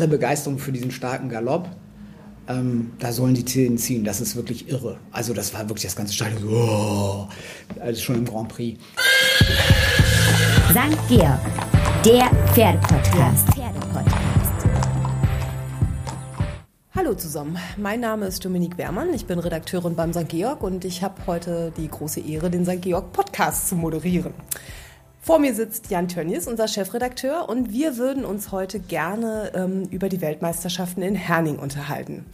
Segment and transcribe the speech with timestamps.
[0.00, 1.68] alle Begeisterung für diesen starken Galopp.
[2.48, 4.02] Ähm, da sollen die Zähne ziehen.
[4.02, 4.96] Das ist wirklich irre.
[5.12, 6.42] Also das war wirklich das ganze Stadion.
[6.48, 7.28] Oh,
[7.78, 8.80] also schon im Grand Prix.
[10.70, 11.08] St.
[11.08, 11.38] Georg,
[12.02, 13.48] der Pferdepodcast.
[16.96, 20.28] Hallo zusammen, mein Name ist Dominique Wehrmann, ich bin Redakteurin beim St.
[20.28, 22.82] Georg und ich habe heute die große Ehre, den St.
[22.82, 24.34] Georg Podcast zu moderieren.
[25.22, 30.08] Vor mir sitzt Jan Tönnies, unser Chefredakteur, und wir würden uns heute gerne ähm, über
[30.08, 32.24] die Weltmeisterschaften in Herning unterhalten.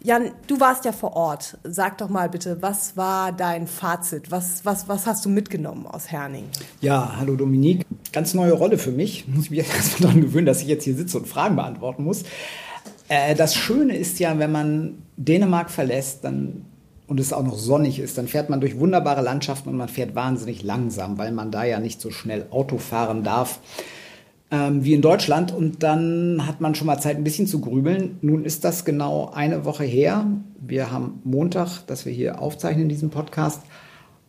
[0.00, 1.58] Jan, du warst ja vor Ort.
[1.64, 4.30] Sag doch mal bitte, was war dein Fazit?
[4.30, 6.44] Was, was, was hast du mitgenommen aus Herning?
[6.80, 7.84] Ja, hallo Dominique.
[8.12, 9.26] Ganz neue Rolle für mich.
[9.34, 12.04] Muss ich mich jetzt erstmal daran gewöhnen, dass ich jetzt hier sitze und Fragen beantworten
[12.04, 12.22] muss.
[13.08, 16.66] Äh, das Schöne ist ja, wenn man Dänemark verlässt, dann
[17.06, 20.14] und es auch noch sonnig ist, dann fährt man durch wunderbare Landschaften und man fährt
[20.14, 23.60] wahnsinnig langsam, weil man da ja nicht so schnell Auto fahren darf
[24.50, 25.52] ähm, wie in Deutschland.
[25.52, 28.18] Und dann hat man schon mal Zeit, ein bisschen zu grübeln.
[28.22, 30.26] Nun ist das genau eine Woche her.
[30.60, 33.62] Wir haben Montag, dass wir hier aufzeichnen, diesen Podcast.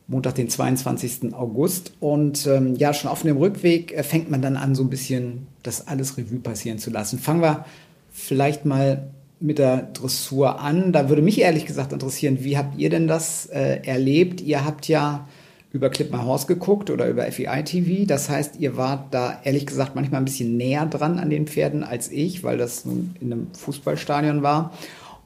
[0.07, 1.33] Montag, den 22.
[1.33, 1.93] August.
[1.99, 5.47] Und ähm, ja, schon auf dem Rückweg äh, fängt man dann an, so ein bisschen
[5.63, 7.19] das alles Revue passieren zu lassen.
[7.19, 7.65] Fangen wir
[8.11, 10.91] vielleicht mal mit der Dressur an.
[10.91, 14.41] Da würde mich ehrlich gesagt interessieren, wie habt ihr denn das äh, erlebt?
[14.41, 15.27] Ihr habt ja
[15.71, 18.05] über Clip My Horse geguckt oder über FEI TV.
[18.05, 21.83] Das heißt, ihr wart da ehrlich gesagt manchmal ein bisschen näher dran an den Pferden
[21.83, 24.71] als ich, weil das nun in einem Fußballstadion war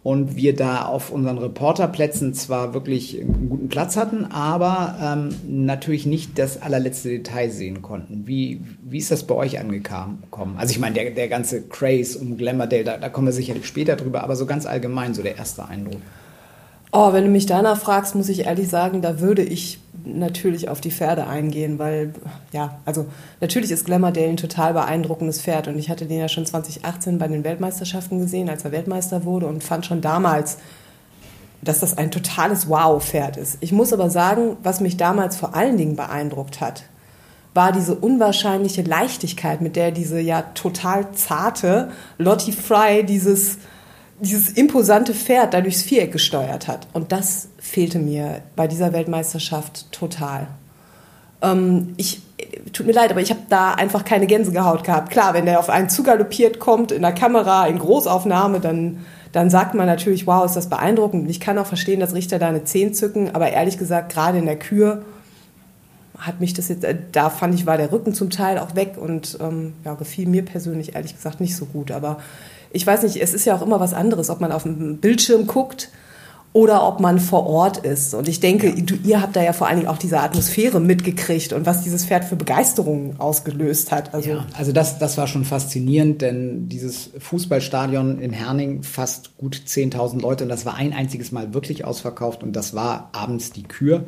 [0.02, 5.30] und wir da auf unseren Reporterplätzen zwar wirklich einen guten Platz hatten, aber ähm,
[5.66, 8.26] natürlich nicht das allerletzte Detail sehen konnten.
[8.26, 10.56] Wie, wie ist das bei euch angekommen?
[10.58, 13.98] Also ich meine, der, der ganze Craze um Glamourdale, da, da kommen wir sicherlich später
[13.98, 16.02] drüber, aber so ganz allgemein so der erste Eindruck.
[16.92, 20.82] Oh, wenn du mich danach fragst, muss ich ehrlich sagen, da würde ich natürlich auf
[20.82, 22.14] die Pferde eingehen, weil,
[22.52, 23.06] ja, also
[23.42, 27.28] natürlich ist Glamourdale ein total beeindruckendes Pferd und ich hatte den ja schon 2018 bei
[27.28, 30.58] den Weltmeisterschaften gesehen, als er Weltmeister wurde und fand schon damals,
[31.62, 33.58] dass das ein totales Wow-Pferd ist.
[33.60, 36.84] Ich muss aber sagen, was mich damals vor allen Dingen beeindruckt hat,
[37.54, 43.58] war diese unwahrscheinliche Leichtigkeit, mit der diese ja total zarte Lottie Fry dieses
[44.22, 46.88] dieses imposante Pferd da durchs Viereck gesteuert hat.
[46.94, 50.48] Und das fehlte mir bei dieser Weltmeisterschaft total.
[51.42, 52.22] Ähm, ich,
[52.74, 55.12] tut mir leid, aber ich habe da einfach keine Gänsehaut gehabt.
[55.12, 59.74] Klar, wenn der auf einen zugaloppiert kommt in der Kamera, in Großaufnahme, dann, dann sagt
[59.74, 61.30] man natürlich, wow, ist das beeindruckend.
[61.30, 64.46] Ich kann auch verstehen, dass Richter da eine Zehn zücken, aber ehrlich gesagt, gerade in
[64.46, 65.04] der Kür
[66.18, 68.96] hat mich das jetzt, äh, da fand ich, war der Rücken zum Teil auch weg
[68.98, 71.92] und ähm, ja, gefiel mir persönlich ehrlich gesagt nicht so gut.
[71.92, 72.18] Aber
[72.72, 75.48] ich weiß nicht, es ist ja auch immer was anderes, ob man auf dem Bildschirm
[75.48, 75.90] guckt
[76.52, 78.16] oder ob man vor Ort ist.
[78.16, 81.54] Und ich denke, du, ihr habt da ja vor allen Dingen auch diese Atmosphäre mitgekriegt
[81.54, 84.14] und was dieses Pferd für Begeisterung ausgelöst hat.
[84.16, 89.62] Also, ja, also das, das war schon faszinierend, denn dieses Fußballstadion in Herning fast gut
[89.68, 93.64] 10.000 Leute und das war ein einziges Mal wirklich ausverkauft und das war abends die
[93.64, 94.06] Kür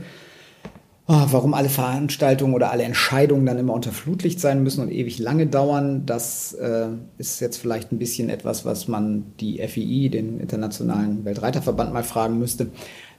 [1.08, 5.20] oh, warum alle Veranstaltungen oder alle Entscheidungen dann immer unter Flutlicht sein müssen und ewig
[5.20, 10.40] lange dauern, das äh, ist jetzt vielleicht ein bisschen etwas, was man die FII, den
[10.40, 12.68] Internationalen Weltreiterverband, mal fragen müsste.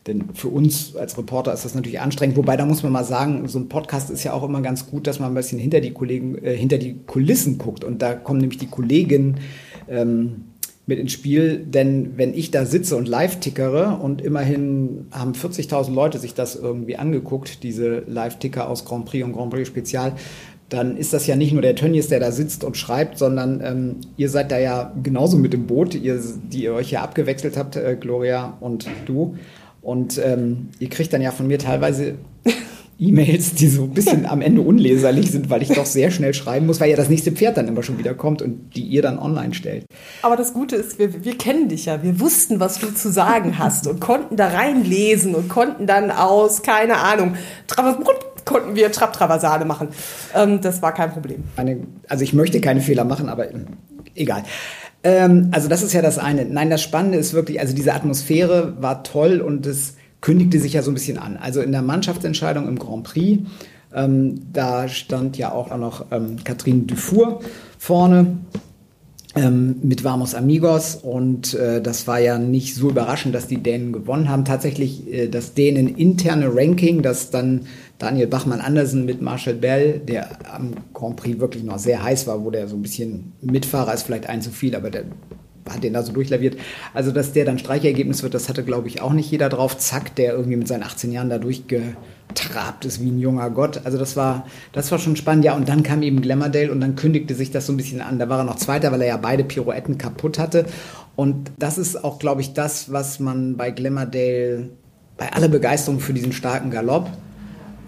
[0.06, 2.36] Denn für uns als Reporter ist das natürlich anstrengend.
[2.36, 5.06] Wobei, da muss man mal sagen, so ein Podcast ist ja auch immer ganz gut,
[5.06, 7.84] dass man ein bisschen hinter die Kollegen, äh, hinter die Kulissen guckt.
[7.84, 9.36] Und da kommen nämlich die Kollegen
[9.88, 10.51] ähm,
[10.86, 15.92] mit ins Spiel, denn wenn ich da sitze und live tickere und immerhin haben 40.000
[15.92, 20.14] Leute sich das irgendwie angeguckt, diese Live-Ticker aus Grand Prix und Grand Prix Spezial,
[20.68, 23.96] dann ist das ja nicht nur der Tönnies, der da sitzt und schreibt, sondern ähm,
[24.16, 26.20] ihr seid da ja genauso mit dem Boot, ihr,
[26.50, 29.36] die ihr euch ja abgewechselt habt, äh, Gloria und du.
[29.82, 32.14] Und ähm, ihr kriegt dann ja von mir teilweise
[33.02, 36.66] E-Mails, die so ein bisschen am Ende unleserlich sind, weil ich doch sehr schnell schreiben
[36.66, 39.18] muss, weil ja das nächste Pferd dann immer schon wieder kommt und die ihr dann
[39.18, 39.84] online stellt.
[40.22, 42.02] Aber das Gute ist, wir, wir kennen dich ja.
[42.02, 46.62] Wir wussten, was du zu sagen hast und konnten da reinlesen und konnten dann aus,
[46.62, 47.34] keine Ahnung,
[48.44, 49.88] konnten wir Trapp-Traversale machen.
[50.34, 51.44] Ähm, das war kein Problem.
[51.56, 53.46] Eine, also ich möchte keine Fehler machen, aber
[54.14, 54.44] egal.
[55.04, 56.44] Ähm, also das ist ja das eine.
[56.44, 60.82] Nein, das Spannende ist wirklich, also diese Atmosphäre war toll und es kündigte sich ja
[60.82, 61.36] so ein bisschen an.
[61.36, 63.42] Also in der Mannschaftsentscheidung im Grand Prix,
[63.94, 67.40] ähm, da stand ja auch noch ähm, Catherine Dufour
[67.76, 68.38] vorne
[69.34, 73.92] ähm, mit Vamos Amigos und äh, das war ja nicht so überraschend, dass die Dänen
[73.92, 74.44] gewonnen haben.
[74.44, 77.62] Tatsächlich äh, das Dänen interne Ranking, das dann
[77.98, 82.50] Daniel Bachmann-Andersen mit Marshall Bell, der am Grand Prix wirklich noch sehr heiß war, wo
[82.50, 85.04] der so ein bisschen Mitfahrer ist vielleicht ein zu viel, aber der
[85.68, 86.56] hat den da so durchlaviert.
[86.94, 89.78] Also, dass der dann Streichergebnis wird, das hatte, glaube ich, auch nicht jeder drauf.
[89.78, 91.96] Zack, der irgendwie mit seinen 18 Jahren da durchge,
[92.34, 93.80] trabt es wie ein junger Gott.
[93.84, 95.44] Also das war, das war schon spannend.
[95.44, 98.18] Ja, und dann kam eben Glamourdale und dann kündigte sich das so ein bisschen an.
[98.18, 100.66] Da war er noch Zweiter, weil er ja beide Pirouetten kaputt hatte.
[101.14, 104.70] Und das ist auch, glaube ich, das, was man bei Glamourdale,
[105.16, 107.10] bei aller Begeisterung für diesen starken Galopp,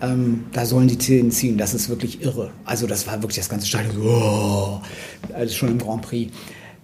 [0.02, 1.56] ähm, da sollen die Zähne ziehen.
[1.56, 2.50] Das ist wirklich irre.
[2.64, 4.80] Also das war wirklich das ganze Stadion so, oh,
[5.32, 6.32] also schon im Grand Prix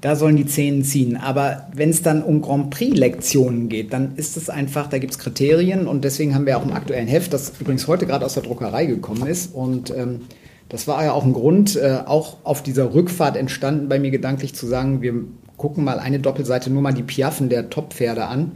[0.01, 1.17] da sollen die Zähne ziehen.
[1.17, 5.19] Aber wenn es dann um Grand Prix-Lektionen geht, dann ist es einfach, da gibt es
[5.19, 8.43] Kriterien und deswegen haben wir auch im aktuellen Heft, das übrigens heute gerade aus der
[8.43, 10.23] Druckerei gekommen ist und ähm,
[10.69, 14.55] das war ja auch ein Grund, äh, auch auf dieser Rückfahrt entstanden bei mir gedanklich
[14.55, 15.15] zu sagen, wir
[15.57, 18.53] gucken mal eine Doppelseite nur mal die Piaffen der Top-Pferde an.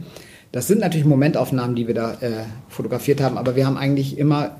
[0.51, 4.55] Das sind natürlich Momentaufnahmen, die wir da äh, fotografiert haben, aber wir haben eigentlich immer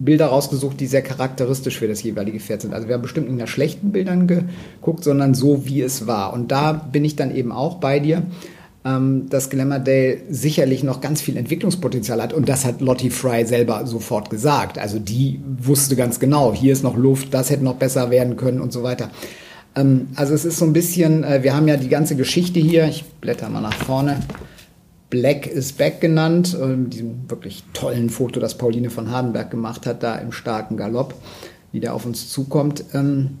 [0.00, 2.74] Bilder rausgesucht, die sehr charakteristisch für das jeweilige Pferd sind.
[2.74, 6.32] Also wir haben bestimmt nicht nach schlechten Bildern geguckt, sondern so, wie es war.
[6.32, 8.22] Und da bin ich dann eben auch bei dir,
[8.82, 12.32] ähm, dass Glamourdale sicherlich noch ganz viel Entwicklungspotenzial hat.
[12.32, 14.78] Und das hat Lottie Fry selber sofort gesagt.
[14.78, 18.62] Also die wusste ganz genau, hier ist noch Luft, das hätte noch besser werden können
[18.62, 19.10] und so weiter.
[19.76, 22.86] Ähm, also es ist so ein bisschen, äh, wir haben ja die ganze Geschichte hier,
[22.86, 24.20] ich blätter mal nach vorne.
[25.10, 29.84] Black is Back genannt, äh, mit diesem wirklich tollen Foto, das Pauline von Hardenberg gemacht
[29.86, 31.14] hat, da im starken Galopp,
[31.72, 32.84] wie der auf uns zukommt.
[32.94, 33.38] Ähm,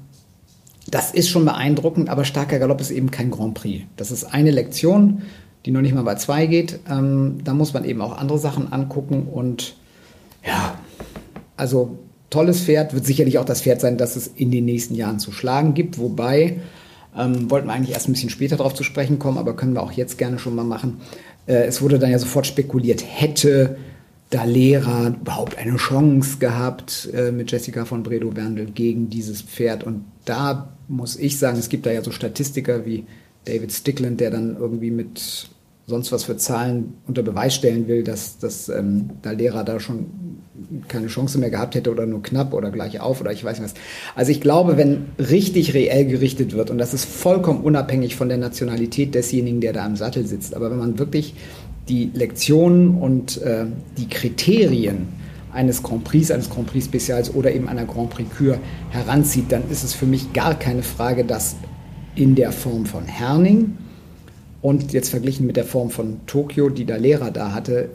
[0.90, 3.84] das ist schon beeindruckend, aber starker Galopp ist eben kein Grand Prix.
[3.96, 5.22] Das ist eine Lektion,
[5.64, 6.80] die noch nicht mal bei zwei geht.
[6.90, 9.76] Ähm, da muss man eben auch andere Sachen angucken und
[10.44, 10.74] ja,
[11.56, 11.98] also
[12.30, 15.32] tolles Pferd, wird sicherlich auch das Pferd sein, das es in den nächsten Jahren zu
[15.32, 16.60] schlagen gibt, wobei
[17.16, 19.82] ähm, wollten wir eigentlich erst ein bisschen später darauf zu sprechen kommen, aber können wir
[19.82, 21.00] auch jetzt gerne schon mal machen.
[21.46, 23.76] Äh, es wurde dann ja sofort spekuliert, hätte
[24.30, 29.82] da Lehrer überhaupt eine Chance gehabt äh, mit Jessica von Bredow-Berndl gegen dieses Pferd.
[29.82, 33.04] Und da muss ich sagen, es gibt da ja so Statistiker wie
[33.44, 35.50] David Stickland, der dann irgendwie mit
[35.90, 40.06] sonst was für Zahlen unter Beweis stellen will, dass, dass ähm, da Lehrer da schon
[40.88, 43.72] keine Chance mehr gehabt hätte oder nur knapp oder gleich auf oder ich weiß nicht
[43.72, 43.80] was.
[44.14, 48.38] Also ich glaube, wenn richtig reell gerichtet wird, und das ist vollkommen unabhängig von der
[48.38, 51.34] Nationalität desjenigen, der da im Sattel sitzt, aber wenn man wirklich
[51.88, 53.66] die Lektionen und äh,
[53.98, 55.08] die Kriterien
[55.52, 58.58] eines Grand Prix, eines Grand Prix Spezials oder eben einer Grand Prix Kür
[58.90, 61.56] heranzieht, dann ist es für mich gar keine Frage, dass
[62.14, 63.76] in der Form von Herning
[64.62, 67.90] und jetzt verglichen mit der Form von Tokio, die der Lehrer da hatte,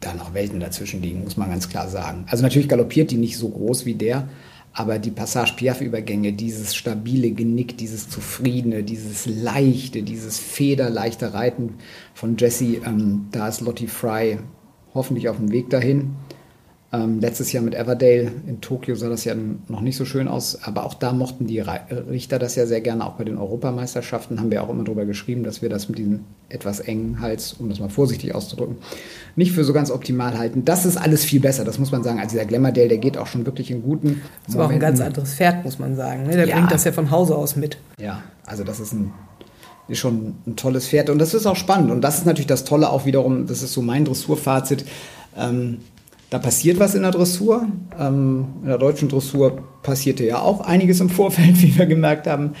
[0.00, 2.24] da noch Welten dazwischen liegen, muss man ganz klar sagen.
[2.28, 4.28] Also natürlich galoppiert die nicht so groß wie der,
[4.72, 11.74] aber die Passage-Piaf-Übergänge, dieses stabile Genick, dieses zufriedene, dieses leichte, dieses federleichte Reiten
[12.12, 14.38] von Jesse, ähm, da ist Lottie Fry
[14.92, 16.16] hoffentlich auf dem Weg dahin.
[16.92, 20.62] Ähm, letztes Jahr mit Everdale in Tokio sah das ja noch nicht so schön aus,
[20.62, 24.52] aber auch da mochten die Richter das ja sehr gerne, auch bei den Europameisterschaften haben
[24.52, 27.80] wir auch immer darüber geschrieben, dass wir das mit diesem etwas engen Hals, um das
[27.80, 28.76] mal vorsichtig auszudrücken,
[29.34, 30.64] nicht für so ganz optimal halten.
[30.64, 32.20] Das ist alles viel besser, das muss man sagen.
[32.20, 35.00] Also dieser Glamourdale, der geht auch schon wirklich in guten Das ist auch ein ganz
[35.00, 36.22] anderes Pferd, muss man sagen.
[36.22, 36.36] Ne?
[36.36, 36.54] Der ja.
[36.54, 37.78] bringt das ja von Hause aus mit.
[38.00, 39.12] Ja, also das ist ein
[39.88, 42.64] ist schon ein tolles Pferd und das ist auch spannend und das ist natürlich das
[42.64, 44.84] Tolle auch wiederum, das ist so mein Dressurfazit.
[45.36, 45.78] Ähm,
[46.30, 47.66] da passiert was in der Dressur.
[47.98, 52.52] Ähm, in der deutschen Dressur passierte ja auch einiges im Vorfeld, wie wir gemerkt haben.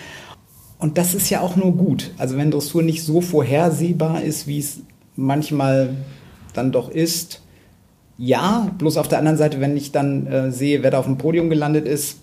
[0.78, 2.12] Und das ist ja auch nur gut.
[2.18, 4.80] Also wenn Dressur nicht so vorhersehbar ist, wie es
[5.16, 5.94] manchmal
[6.52, 7.40] dann doch ist,
[8.18, 11.18] ja, bloß auf der anderen Seite, wenn ich dann äh, sehe, wer da auf dem
[11.18, 12.18] Podium gelandet ist,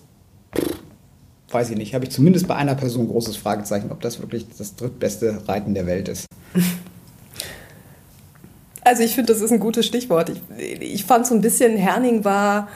[1.50, 4.74] weiß ich nicht, habe ich zumindest bei einer Person großes Fragezeichen, ob das wirklich das
[4.74, 6.26] drittbeste Reiten der Welt ist.
[8.84, 10.30] Also ich finde, das ist ein gutes Stichwort.
[10.30, 12.68] Ich, ich fand so ein bisschen, Herning war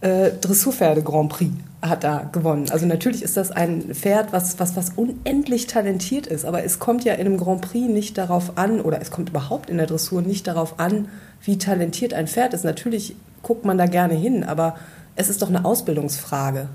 [0.00, 2.66] äh, Dressurpferde Grand Prix hat da gewonnen.
[2.70, 7.04] Also natürlich ist das ein Pferd, was, was, was unendlich talentiert ist, aber es kommt
[7.04, 10.22] ja in einem Grand Prix nicht darauf an, oder es kommt überhaupt in der Dressur
[10.22, 11.08] nicht darauf an,
[11.42, 12.64] wie talentiert ein Pferd ist.
[12.64, 14.76] Natürlich guckt man da gerne hin, aber
[15.16, 16.68] es ist doch eine Ausbildungsfrage.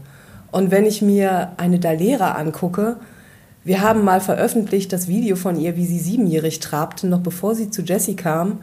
[0.52, 2.98] Und wenn ich mir eine Dalera angucke,
[3.64, 7.70] wir haben mal veröffentlicht das Video von ihr, wie sie siebenjährig trabte, noch bevor sie
[7.70, 8.60] zu Jessie kam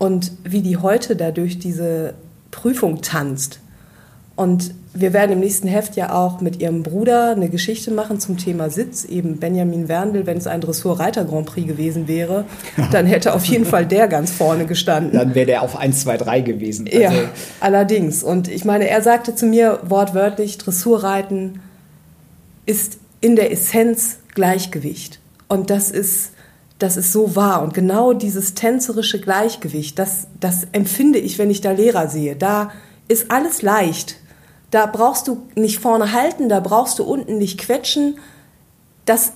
[0.00, 2.14] und wie die heute da durch diese
[2.50, 3.60] Prüfung tanzt.
[4.34, 8.38] Und wir werden im nächsten Heft ja auch mit ihrem Bruder eine Geschichte machen zum
[8.38, 10.26] Thema Sitz, eben Benjamin Werndl.
[10.26, 12.46] Wenn es ein Dressur-Reiter-Grand Prix gewesen wäre,
[12.90, 15.12] dann hätte auf jeden Fall der ganz vorne gestanden.
[15.12, 16.88] Dann wäre der auf 1, 2, 3 gewesen.
[16.90, 17.12] Also ja,
[17.60, 18.22] allerdings.
[18.22, 21.60] Und ich meine, er sagte zu mir wortwörtlich, Dressurreiten
[22.64, 25.20] ist in der Essenz Gleichgewicht.
[25.46, 26.30] Und das ist
[26.80, 27.62] das ist so wahr.
[27.62, 32.34] Und genau dieses tänzerische Gleichgewicht, das, das empfinde ich, wenn ich da Lehrer sehe.
[32.34, 32.72] Da
[33.06, 34.16] ist alles leicht.
[34.70, 38.18] Da brauchst du nicht vorne halten, da brauchst du unten nicht quetschen.
[39.04, 39.32] Das,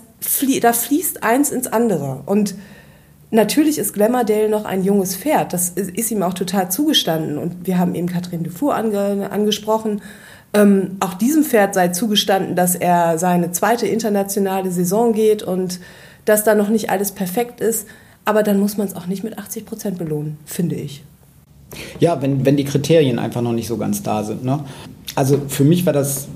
[0.61, 2.23] da fließt eins ins andere.
[2.27, 2.57] Und
[3.31, 5.53] Natürlich ist Glamourdale noch ein junges Pferd.
[5.53, 7.37] Das ist ihm auch total zugestanden.
[7.37, 10.03] Und wir haben eben Catherine Dufour ange angesprochen.
[10.53, 15.81] Ähm, auch diesem Pferd sei zugestanden, dass er seine zweite internationale Saison geht und
[16.25, 17.87] dass da noch nicht alles perfekt ist.
[18.25, 21.03] Aber dann muss man es auch nicht mit 80 Prozent belohnen, finde ich.
[21.99, 24.45] Ja, wenn, wenn die Kriterien einfach noch nicht so ganz da sind.
[24.45, 24.61] Ne?
[25.15, 26.29] Also für mich war das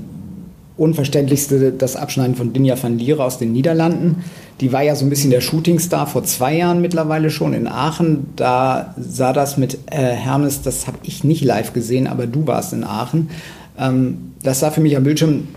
[0.77, 4.25] Unverständlichste das Abschneiden von Dinja van Liere aus den Niederlanden.
[4.61, 8.29] Die war ja so ein bisschen der Shootingstar vor zwei Jahren mittlerweile schon in Aachen.
[8.37, 12.73] Da sah das mit äh, Hermes, das habe ich nicht live gesehen, aber du warst
[12.73, 13.31] in Aachen.
[13.77, 15.49] Ähm, das sah für mich am Bildschirm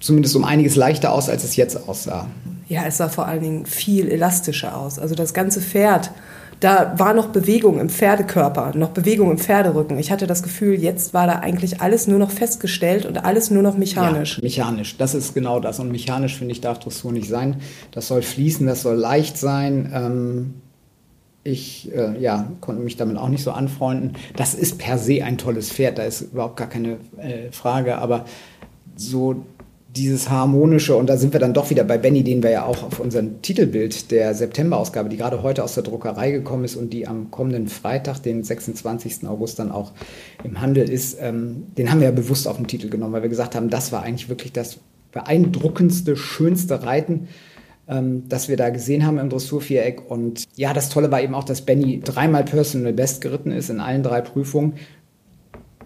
[0.00, 2.26] zumindest um einiges leichter aus, als es jetzt aussah.
[2.66, 4.98] Ja, es sah vor allen Dingen viel elastischer aus.
[4.98, 6.10] Also das ganze Pferd
[6.64, 9.98] da war noch Bewegung im Pferdekörper, noch Bewegung im Pferderücken.
[9.98, 13.62] Ich hatte das Gefühl, jetzt war da eigentlich alles nur noch festgestellt und alles nur
[13.62, 14.38] noch mechanisch.
[14.38, 15.78] Ja, mechanisch, das ist genau das.
[15.78, 17.56] Und mechanisch, finde ich, darf Dressur nicht sein.
[17.90, 19.90] Das soll fließen, das soll leicht sein.
[19.92, 20.54] Ähm,
[21.42, 24.14] ich äh, ja, konnte mich damit auch nicht so anfreunden.
[24.36, 27.98] Das ist per se ein tolles Pferd, da ist überhaupt gar keine äh, Frage.
[27.98, 28.24] Aber
[28.96, 29.44] so
[29.96, 32.82] dieses harmonische, und da sind wir dann doch wieder bei Benny, den wir ja auch
[32.82, 37.06] auf unserem Titelbild der September-Ausgabe, die gerade heute aus der Druckerei gekommen ist und die
[37.06, 39.26] am kommenden Freitag, den 26.
[39.28, 39.92] August, dann auch
[40.42, 43.28] im Handel ist, ähm, den haben wir ja bewusst auf den Titel genommen, weil wir
[43.28, 44.78] gesagt haben, das war eigentlich wirklich das
[45.12, 47.28] beeindruckendste, schönste Reiten,
[47.86, 50.10] ähm, das wir da gesehen haben im Dressurviereck.
[50.10, 53.78] Und ja, das Tolle war eben auch, dass Benny dreimal Personal Best geritten ist in
[53.78, 54.74] allen drei Prüfungen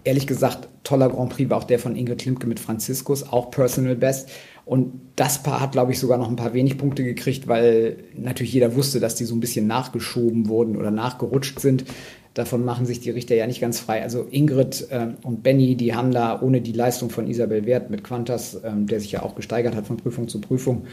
[0.09, 3.95] ehrlich gesagt, toller Grand Prix war auch der von Ingrid Klimke mit Franziskus, auch Personal
[3.95, 4.29] Best.
[4.65, 8.53] Und das Paar hat, glaube ich, sogar noch ein paar wenig Punkte gekriegt, weil natürlich
[8.53, 11.85] jeder wusste, dass die so ein bisschen nachgeschoben wurden oder nachgerutscht sind.
[12.33, 14.01] Davon machen sich die Richter ja nicht ganz frei.
[14.01, 18.03] Also Ingrid äh, und Benny, die haben da ohne die Leistung von Isabel Wert mit
[18.03, 20.85] Quantas, ähm, der sich ja auch gesteigert hat von Prüfung zu Prüfung,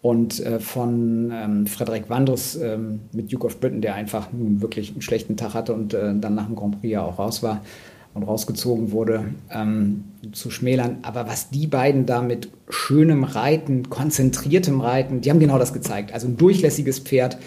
[0.00, 4.92] und äh, von ähm, Frederik Wandres ähm, mit Duke of Britain, der einfach nun wirklich
[4.92, 7.62] einen schlechten Tag hatte und äh, dann nach dem Grand Prix ja auch raus war
[8.14, 10.98] und rausgezogen wurde, ähm, zu schmälern.
[11.02, 16.12] Aber was die beiden da mit schönem Reiten, konzentriertem Reiten, die haben genau das gezeigt.
[16.12, 17.38] Also ein durchlässiges Pferd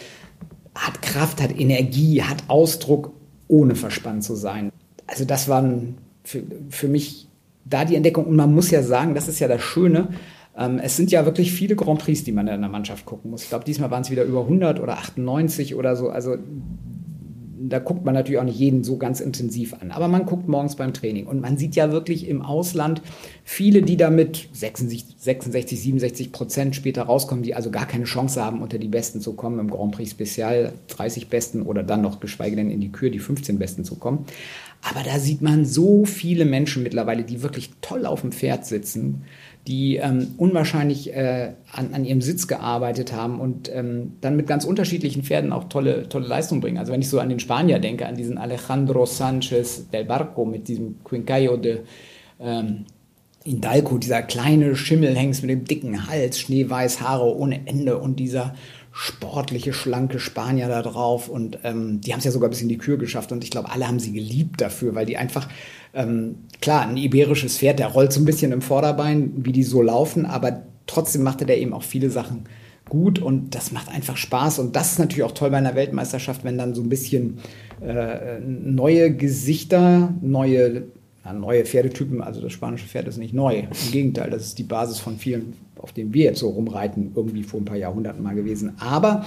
[0.75, 3.13] hat Kraft, hat Energie, hat Ausdruck,
[3.47, 4.71] ohne verspannt zu sein.
[5.07, 7.27] Also das waren für, für mich
[7.65, 8.25] da die Entdeckung.
[8.25, 10.09] Und man muss ja sagen, das ist ja das Schöne,
[10.57, 13.43] ähm, es sind ja wirklich viele Grand Prix, die man in der Mannschaft gucken muss.
[13.43, 16.09] Ich glaube, diesmal waren es wieder über 100 oder 98 oder so.
[16.09, 16.37] Also
[17.69, 20.75] da guckt man natürlich auch nicht jeden so ganz intensiv an, aber man guckt morgens
[20.75, 21.27] beim Training.
[21.27, 23.01] Und man sieht ja wirklich im Ausland
[23.43, 28.61] viele, die damit 66, 66 67 Prozent später rauskommen, die also gar keine Chance haben,
[28.61, 32.55] unter die Besten zu kommen, im Grand Prix Spezial 30 Besten oder dann noch geschweige
[32.55, 34.25] denn in die Kür die 15 Besten zu kommen.
[34.81, 39.23] Aber da sieht man so viele Menschen mittlerweile, die wirklich toll auf dem Pferd sitzen,
[39.67, 44.65] die ähm, unwahrscheinlich äh, an, an, ihrem Sitz gearbeitet haben und ähm, dann mit ganz
[44.65, 46.77] unterschiedlichen Pferden auch tolle, tolle Leistungen bringen.
[46.77, 50.67] Also wenn ich so an den Spanier denke, an diesen Alejandro Sanchez del Barco mit
[50.67, 51.81] diesem Quincayo de
[52.39, 52.85] ähm,
[53.43, 58.55] Indalco, dieser kleine Schimmelhengst mit dem dicken Hals, schneeweiß Haare ohne Ende und dieser
[58.91, 61.29] sportliche, schlanke Spanier da drauf.
[61.29, 63.31] Und ähm, die haben es ja sogar bis in die Kür geschafft.
[63.31, 65.47] Und ich glaube, alle haben sie geliebt dafür, weil die einfach
[65.93, 69.81] ähm, klar, ein iberisches Pferd, der rollt so ein bisschen im Vorderbein, wie die so
[69.81, 72.45] laufen, aber trotzdem machte der eben auch viele Sachen
[72.87, 74.59] gut und das macht einfach Spaß.
[74.59, 77.37] Und das ist natürlich auch toll bei einer Weltmeisterschaft, wenn dann so ein bisschen
[77.81, 80.83] äh, neue Gesichter, neue
[81.23, 83.59] ja, neue Pferdetypen, also das spanische Pferd ist nicht neu.
[83.59, 87.43] Im Gegenteil, das ist die Basis von vielen, auf denen wir jetzt so rumreiten, irgendwie
[87.43, 88.73] vor ein paar Jahrhunderten mal gewesen.
[88.79, 89.25] Aber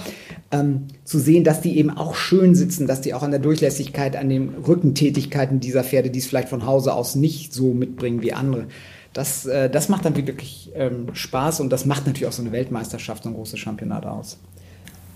[0.51, 4.17] ähm, zu sehen, dass die eben auch schön sitzen, dass die auch an der Durchlässigkeit,
[4.17, 8.33] an den Rückentätigkeiten dieser Pferde, die es vielleicht von Hause aus nicht so mitbringen wie
[8.33, 8.67] andere,
[9.13, 12.51] das, äh, das macht dann wirklich ähm, Spaß und das macht natürlich auch so eine
[12.51, 14.37] Weltmeisterschaft, so ein großes Championat aus.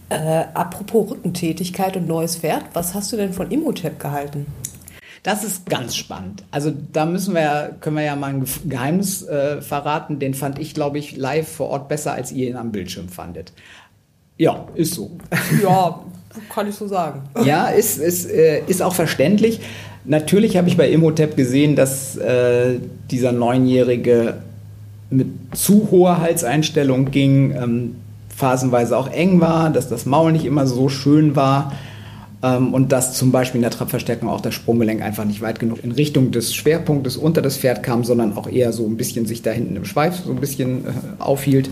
[0.08, 4.48] Äh, apropos Rückentätigkeit und neues Pferd, was hast du denn von Imhotep gehalten?
[5.24, 6.44] Das ist ganz spannend.
[6.52, 10.20] Also da müssen wir ja, können wir ja mal ein Geheimnis äh, verraten.
[10.20, 13.52] Den fand ich, glaube ich, live vor Ort besser, als ihr ihn am Bildschirm fandet.
[14.38, 15.12] Ja, ist so.
[15.62, 16.00] Ja,
[16.54, 17.24] kann ich so sagen.
[17.44, 19.60] Ja, ist, ist, äh, ist auch verständlich.
[20.06, 22.80] Natürlich habe ich bei Imhotep gesehen, dass äh,
[23.12, 24.36] dieser Neunjährige
[25.10, 27.96] mit zu hoher Halseinstellung ging, ähm,
[28.34, 31.74] phasenweise auch eng war, dass das Maul nicht immer so schön war.
[32.42, 35.84] Ähm, und dass zum Beispiel in der Trabverstärkung auch das Sprunggelenk einfach nicht weit genug
[35.84, 39.42] in Richtung des Schwerpunktes unter das Pferd kam, sondern auch eher so ein bisschen sich
[39.42, 41.70] da hinten im Schweif so ein bisschen äh, aufhielt.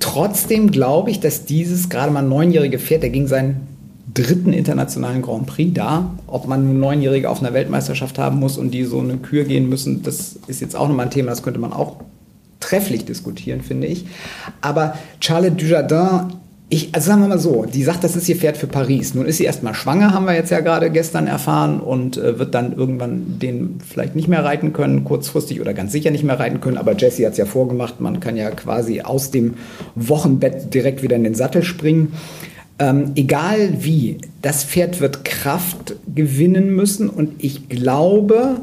[0.00, 3.66] Trotzdem glaube ich, dass dieses gerade mal neunjährige Pferd, der ging seinen
[4.14, 6.14] dritten internationalen Grand Prix da.
[6.26, 9.68] Ob man nun Neunjährige auf einer Weltmeisterschaft haben muss und die so eine Kür gehen
[9.68, 11.96] müssen, das ist jetzt auch nochmal ein Thema, das könnte man auch
[12.60, 14.06] trefflich diskutieren, finde ich.
[14.60, 16.37] Aber Charlotte Dujardin
[16.70, 19.14] Ich, also sagen wir mal so, die sagt, das ist ihr Pferd für Paris.
[19.14, 22.54] Nun ist sie erstmal schwanger, haben wir jetzt ja gerade gestern erfahren, und äh, wird
[22.54, 26.60] dann irgendwann den vielleicht nicht mehr reiten können, kurzfristig oder ganz sicher nicht mehr reiten
[26.60, 26.76] können.
[26.76, 29.54] Aber Jessie hat es ja vorgemacht, man kann ja quasi aus dem
[29.94, 32.12] Wochenbett direkt wieder in den Sattel springen.
[32.78, 38.60] Ähm, egal wie, das Pferd wird Kraft gewinnen müssen und ich glaube,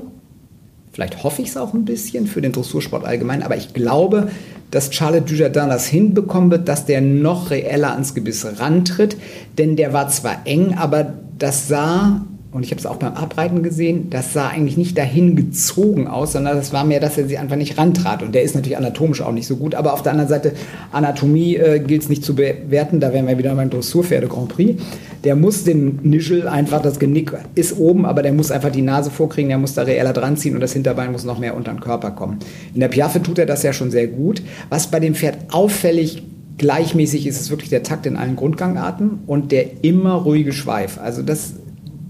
[0.95, 4.29] vielleicht hoffe ich es auch ein bisschen für den Dressursport allgemein, aber ich glaube,
[4.71, 9.17] dass Charlotte Dujardin das hinbekommen wird, dass der noch reeller ans Gebiss rantritt.
[9.57, 12.25] Denn der war zwar eng, aber das sah
[12.55, 16.31] und ich habe es auch beim Abreiten gesehen, das sah eigentlich nicht dahin gezogen aus,
[16.31, 18.23] sondern das war mehr, dass er sie einfach nicht rantrat.
[18.23, 19.75] Und der ist natürlich anatomisch auch nicht so gut.
[19.75, 20.53] Aber auf der anderen Seite,
[20.93, 23.01] Anatomie äh, gilt es nicht zu bewerten.
[23.01, 24.81] Da wären wir wieder beim Dressurpferde Grand Prix.
[25.25, 29.11] Der muss den Nischel einfach, das Genick ist oben, aber der muss einfach die Nase
[29.11, 31.81] vorkriegen, der muss da reeller dran ziehen und das Hinterbein muss noch mehr unter den
[31.81, 32.39] Körper kommen.
[32.73, 34.41] In der Piaffe tut er das ja schon sehr gut.
[34.69, 36.23] Was bei dem Pferd auffällig
[36.57, 40.99] gleichmäßig ist, ist wirklich der Takt in allen Grundgangarten und der immer ruhige Schweif.
[41.01, 41.55] Also das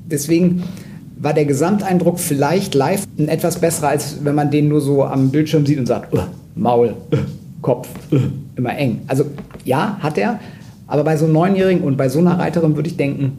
[0.10, 0.64] deswegen
[1.18, 5.30] war der Gesamteindruck vielleicht live ein etwas besserer, als wenn man den nur so am
[5.30, 6.14] Bildschirm sieht und sagt,
[6.56, 6.94] Maul,
[7.62, 7.90] Kopf,
[8.56, 9.02] immer eng.
[9.08, 9.26] Also
[9.64, 10.40] ja, hat er,
[10.88, 13.38] aber bei so einem Neunjährigen und bei so einer Reiterin würde ich denken,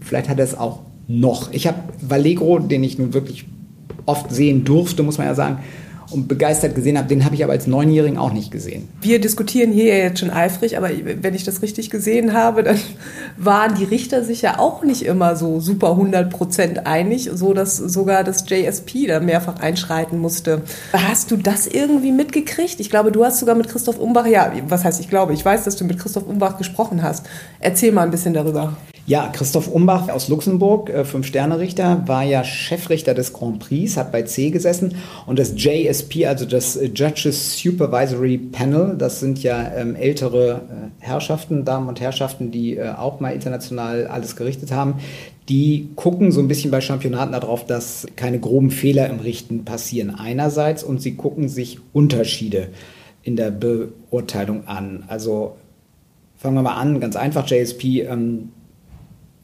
[0.00, 1.52] vielleicht hat er es auch noch.
[1.52, 3.46] Ich habe Vallegro, den ich nun wirklich
[4.06, 5.58] oft sehen durfte, muss man ja sagen,
[6.10, 8.88] und begeistert gesehen habe, den habe ich aber als Neunjährigen auch nicht gesehen.
[9.00, 12.78] Wir diskutieren hier jetzt schon eifrig, aber wenn ich das richtig gesehen habe, dann
[13.36, 17.76] waren die Richter sich ja auch nicht immer so super 100 Prozent einig, so dass
[17.76, 20.62] sogar das JSP da mehrfach einschreiten musste.
[20.92, 22.80] Hast du das irgendwie mitgekriegt?
[22.80, 25.64] Ich glaube, du hast sogar mit Christoph Umbach, ja, was heißt ich glaube, ich weiß,
[25.64, 27.26] dass du mit Christoph Umbach gesprochen hast.
[27.60, 28.76] Erzähl mal ein bisschen darüber.
[29.08, 34.20] Ja, Christoph Umbach aus Luxemburg, äh, Fünf-Sterne-Richter, war ja Chefrichter des Grand Prix, hat bei
[34.24, 39.96] C gesessen und das JSP, also das äh, Judges Supervisory Panel, das sind ja ähm,
[39.96, 40.60] ältere
[41.00, 44.96] äh, Herrschaften, Damen und Herrschaften, die äh, auch mal international alles gerichtet haben,
[45.48, 50.14] die gucken so ein bisschen bei Championaten darauf, dass keine groben Fehler im Richten passieren
[50.14, 52.68] einerseits und sie gucken sich Unterschiede
[53.22, 55.04] in der Beurteilung an.
[55.06, 55.56] Also
[56.36, 58.50] fangen wir mal an, ganz einfach, JSP, ähm,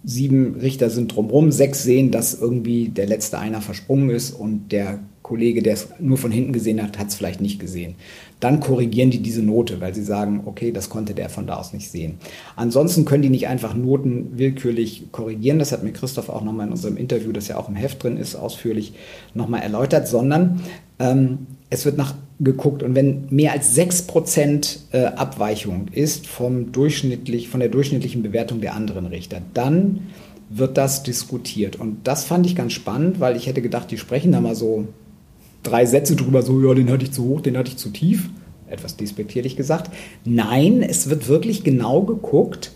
[0.05, 5.01] sieben Richter sind drumherum, sechs sehen, dass irgendwie der letzte einer versprungen ist und der
[5.23, 7.95] Kollege, der es nur von hinten gesehen hat, hat es vielleicht nicht gesehen.
[8.41, 11.73] Dann korrigieren die diese Note, weil sie sagen, okay, das konnte der von da aus
[11.73, 12.19] nicht sehen.
[12.57, 15.59] Ansonsten können die nicht einfach Noten willkürlich korrigieren.
[15.59, 18.19] Das hat mir Christoph auch nochmal in unserem Interview, das ja auch im Heft drin
[18.19, 18.93] ist, ausführlich
[19.33, 20.61] nochmal erläutert, sondern
[20.99, 27.49] ähm, es wird nach geguckt und wenn mehr als 6% äh, Abweichung ist vom durchschnittlich,
[27.49, 30.09] von der durchschnittlichen Bewertung der anderen Richter, dann
[30.51, 31.77] wird das diskutiert.
[31.77, 34.87] Und das fand ich ganz spannend, weil ich hätte gedacht, die sprechen da mal so
[35.63, 38.31] drei Sätze drüber, so, ja, den hatte ich zu hoch, den hatte ich zu tief.
[38.69, 39.91] Etwas despektierlich gesagt.
[40.25, 42.73] Nein, es wird wirklich genau geguckt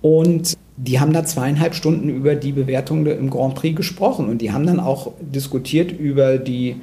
[0.00, 4.52] und die haben da zweieinhalb Stunden über die Bewertung im Grand Prix gesprochen und die
[4.52, 6.76] haben dann auch diskutiert über die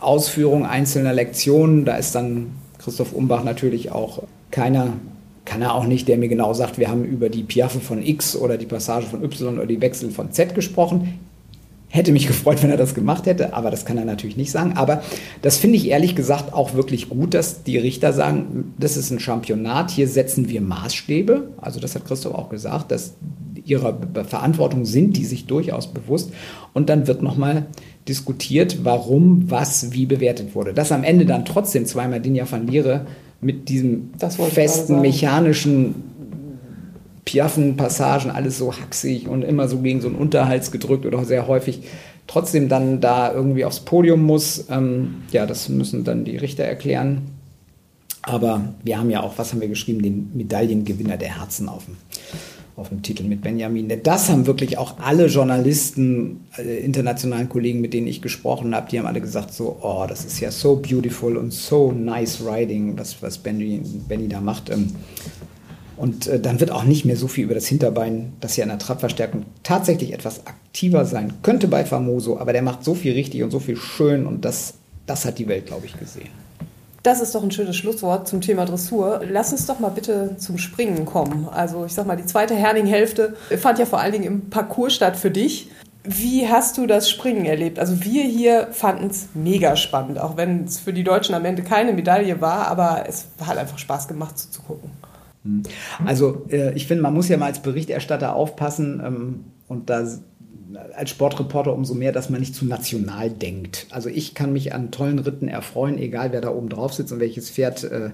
[0.00, 1.84] Ausführung einzelner Lektionen.
[1.84, 4.92] Da ist dann Christoph Umbach natürlich auch keiner,
[5.44, 8.36] kann er auch nicht, der mir genau sagt, wir haben über die Piaffe von X
[8.36, 11.18] oder die Passage von Y oder die Wechsel von Z gesprochen.
[11.94, 14.72] Hätte mich gefreut, wenn er das gemacht hätte, aber das kann er natürlich nicht sagen.
[14.76, 15.02] Aber
[15.42, 19.20] das finde ich ehrlich gesagt auch wirklich gut, dass die Richter sagen, das ist ein
[19.20, 21.50] Championat, hier setzen wir Maßstäbe.
[21.60, 23.12] Also das hat Christoph auch gesagt, dass
[23.66, 26.32] ihrer Verantwortung sind die sich durchaus bewusst.
[26.72, 27.66] Und dann wird nochmal
[28.08, 30.72] diskutiert, warum was wie bewertet wurde.
[30.72, 33.04] Dass am Ende dann trotzdem zweimal Dinja van Liere
[33.42, 36.11] mit diesem festen mechanischen
[37.32, 41.80] Piaffen-Passagen, alles so haxig und immer so gegen so einen Unterhals gedrückt oder sehr häufig
[42.26, 44.66] trotzdem dann da irgendwie aufs Podium muss.
[44.70, 47.22] Ähm, ja, das müssen dann die Richter erklären.
[48.20, 51.96] Aber wir haben ja auch, was haben wir geschrieben, den Medaillengewinner der Herzen auf dem
[52.74, 53.92] auf dem Titel mit Benjamin.
[54.02, 58.98] Das haben wirklich auch alle Journalisten, äh, internationalen Kollegen, mit denen ich gesprochen habe, die
[58.98, 63.22] haben alle gesagt so, oh, das ist ja so beautiful und so nice riding, was,
[63.22, 64.70] was Benny, Benny da macht.
[66.02, 68.70] Und äh, dann wird auch nicht mehr so viel über das Hinterbein, das ja in
[68.70, 73.44] der Trabverstärkung tatsächlich etwas aktiver sein könnte bei Famoso, aber der macht so viel richtig
[73.44, 74.74] und so viel schön und das,
[75.06, 76.30] das hat die Welt, glaube ich, gesehen.
[77.04, 79.20] Das ist doch ein schönes Schlusswort zum Thema Dressur.
[79.30, 81.48] Lass uns doch mal bitte zum Springen kommen.
[81.48, 85.14] Also ich sag mal, die zweite Herning-Hälfte fand ja vor allen Dingen im Parcours statt
[85.14, 85.70] für dich.
[86.02, 87.78] Wie hast du das Springen erlebt?
[87.78, 91.62] Also wir hier fanden es mega spannend, auch wenn es für die Deutschen am Ende
[91.62, 94.90] keine Medaille war, aber es hat einfach Spaß gemacht zuzugucken.
[95.44, 95.62] Hm.
[96.04, 100.06] Also äh, ich finde, man muss ja mal als Berichterstatter aufpassen ähm, und da
[100.94, 103.86] als Sportreporter umso mehr, dass man nicht zu national denkt.
[103.90, 107.20] Also ich kann mich an tollen Ritten erfreuen, egal wer da oben drauf sitzt und
[107.20, 108.10] welches Pferd, äh,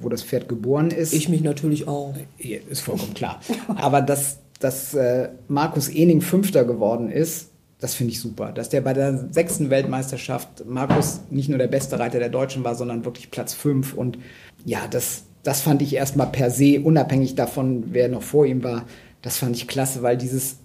[0.00, 1.12] wo das Pferd geboren ist.
[1.12, 2.14] Ich mich natürlich auch.
[2.38, 3.40] Ist vollkommen klar.
[3.76, 7.48] Aber dass, dass äh, Markus Ening Fünfter geworden ist,
[7.80, 8.52] das finde ich super.
[8.52, 12.74] Dass der bei der sechsten Weltmeisterschaft Markus nicht nur der beste Reiter der Deutschen war,
[12.74, 13.94] sondern wirklich Platz fünf.
[13.94, 14.18] Und
[14.66, 18.84] ja, das, das fand ich erstmal per se, unabhängig davon, wer noch vor ihm war,
[19.22, 20.56] das fand ich klasse, weil dieses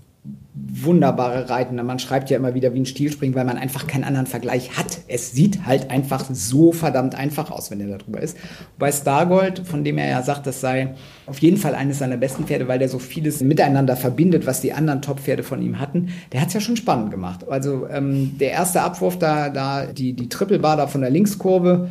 [0.53, 1.75] wunderbare Reiten.
[1.75, 4.99] Man schreibt ja immer wieder wie ein Stilspringen, weil man einfach keinen anderen Vergleich hat.
[5.07, 8.37] Es sieht halt einfach so verdammt einfach aus, wenn er darüber ist.
[8.79, 10.95] Bei Stargold, von dem er ja sagt, das sei
[11.27, 14.73] auf jeden Fall eines seiner besten Pferde, weil der so vieles miteinander verbindet, was die
[14.73, 17.47] anderen Top-Pferde von ihm hatten, der hat es ja schon spannend gemacht.
[17.49, 21.89] Also ähm, der erste Abwurf da, da die, die Triple-Bar da von der Linkskurve,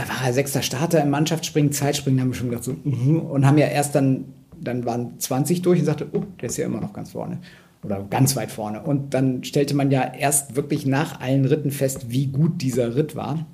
[0.00, 3.46] da war er sechster Starter im Mannschaftsspringen, Zeitspringen, haben wir schon gedacht so, uh, und
[3.46, 4.24] haben ja erst dann
[4.60, 7.38] dann waren 20 durch und sagte, oh, der ist ja immer noch ganz vorne
[7.82, 8.82] oder ganz weit vorne.
[8.82, 13.16] Und dann stellte man ja erst wirklich nach allen Ritten fest, wie gut dieser Ritt
[13.16, 13.46] war.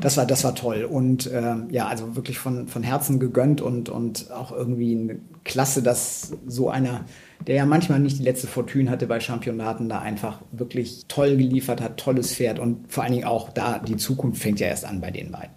[0.00, 3.88] Das war, das war toll und äh, ja, also wirklich von, von Herzen gegönnt und,
[3.88, 7.04] und auch irgendwie eine Klasse, dass so einer,
[7.46, 11.80] der ja manchmal nicht die letzte Fortune hatte bei Championaten, da einfach wirklich toll geliefert
[11.80, 15.00] hat, tolles Pferd und vor allen Dingen auch da, die Zukunft fängt ja erst an
[15.00, 15.50] bei den beiden.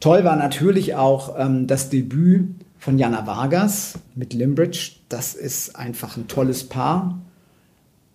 [0.00, 4.92] Toll war natürlich auch ähm, das Debüt von Jana Vargas mit Limbridge.
[5.08, 7.18] Das ist einfach ein tolles Paar.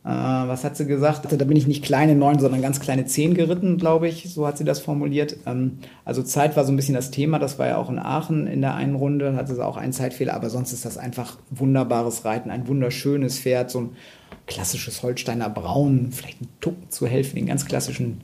[0.10, 1.32] Äh, was hat sie gesagt?
[1.32, 4.34] Da bin ich nicht kleine neun, sondern ganz kleine zehn geritten, glaube ich.
[4.34, 5.38] So hat sie das formuliert.
[5.46, 7.38] Ähm, also Zeit war so ein bisschen das Thema.
[7.38, 9.36] Das war ja auch in Aachen in der einen Runde.
[9.36, 10.34] Hatte sie auch einen Zeitfehler.
[10.34, 12.50] Aber sonst ist das einfach wunderbares Reiten.
[12.50, 13.70] Ein wunderschönes Pferd.
[13.70, 13.90] So ein
[14.48, 16.12] klassisches Holsteiner Braun.
[16.12, 18.22] Vielleicht ein Tucken zu helfen, den ganz klassischen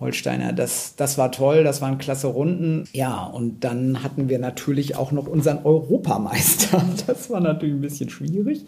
[0.00, 0.52] Holsteiner.
[0.52, 2.84] Das, das war toll, das waren klasse Runden.
[2.92, 6.82] Ja, und dann hatten wir natürlich auch noch unseren Europameister.
[7.06, 8.64] Das war natürlich ein bisschen schwierig.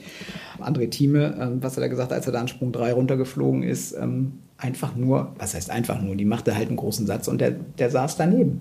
[0.60, 3.92] André Thieme, ähm, was hat er gesagt, als er da an Sprung 3 runtergeflogen ist,
[3.92, 7.52] ähm, einfach nur, was heißt einfach nur, die machte halt einen großen Satz und der,
[7.52, 8.60] der saß daneben.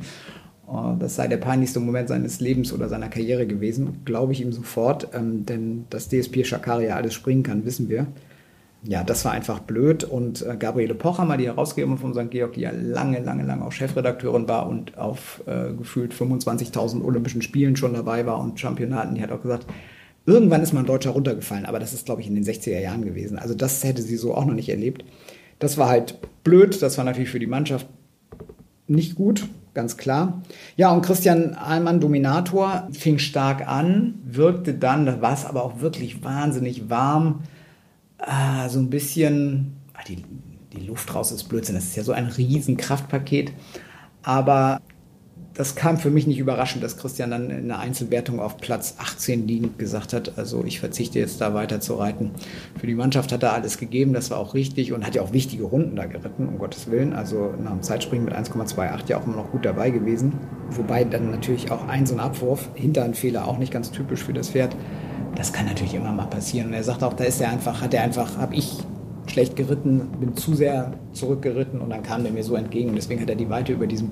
[0.68, 4.52] Oh, das sei der peinlichste Moment seines Lebens oder seiner Karriere gewesen, glaube ich ihm
[4.52, 8.08] sofort, ähm, denn dass DSP Schakaria alles springen kann, wissen wir
[8.88, 10.04] ja, das war einfach blöd.
[10.04, 12.30] Und äh, Gabriele Pochhammer, die Herausgeberin von St.
[12.30, 17.42] Georg, die ja lange, lange, lange auch Chefredakteurin war und auf äh, gefühlt 25.000 Olympischen
[17.42, 19.66] Spielen schon dabei war und Championaten, die hat auch gesagt,
[20.26, 21.66] irgendwann ist mal ein Deutscher runtergefallen.
[21.66, 23.40] Aber das ist, glaube ich, in den 60er Jahren gewesen.
[23.40, 25.04] Also das hätte sie so auch noch nicht erlebt.
[25.58, 26.82] Das war halt blöd.
[26.82, 27.88] Das war natürlich für die Mannschaft
[28.88, 30.44] nicht gut, ganz klar.
[30.76, 35.82] Ja, und Christian Ahlmann, Dominator, fing stark an, wirkte dann, da war es aber auch
[35.82, 37.42] wirklich wahnsinnig warm
[38.26, 40.24] ah, so ein bisschen, ah, die,
[40.74, 43.52] die Luft raus ist Blödsinn, das ist ja so ein riesen Kraftpaket,
[44.24, 44.82] aber
[45.56, 49.48] das kam für mich nicht überraschend, dass Christian dann in der Einzelwertung auf Platz 18
[49.48, 52.32] liegend gesagt hat, also ich verzichte jetzt da weiter zu reiten.
[52.78, 55.32] Für die Mannschaft hat er alles gegeben, das war auch richtig und hat ja auch
[55.32, 57.14] wichtige Runden da geritten, um Gottes Willen.
[57.14, 60.34] Also nach dem Zeitspringen mit 1,28 ja auch immer noch gut dabei gewesen.
[60.72, 64.24] Wobei dann natürlich auch ein so ein Abwurf, hinter ein Fehler auch nicht ganz typisch
[64.26, 64.76] für das Pferd,
[65.36, 66.68] das kann natürlich immer mal passieren.
[66.68, 68.80] Und er sagt auch, da ist er einfach, hat er einfach, habe ich
[69.28, 72.94] schlecht geritten, bin zu sehr zurückgeritten und dann kam der mir so entgegen.
[72.96, 74.12] Deswegen hat er die Weite über diesem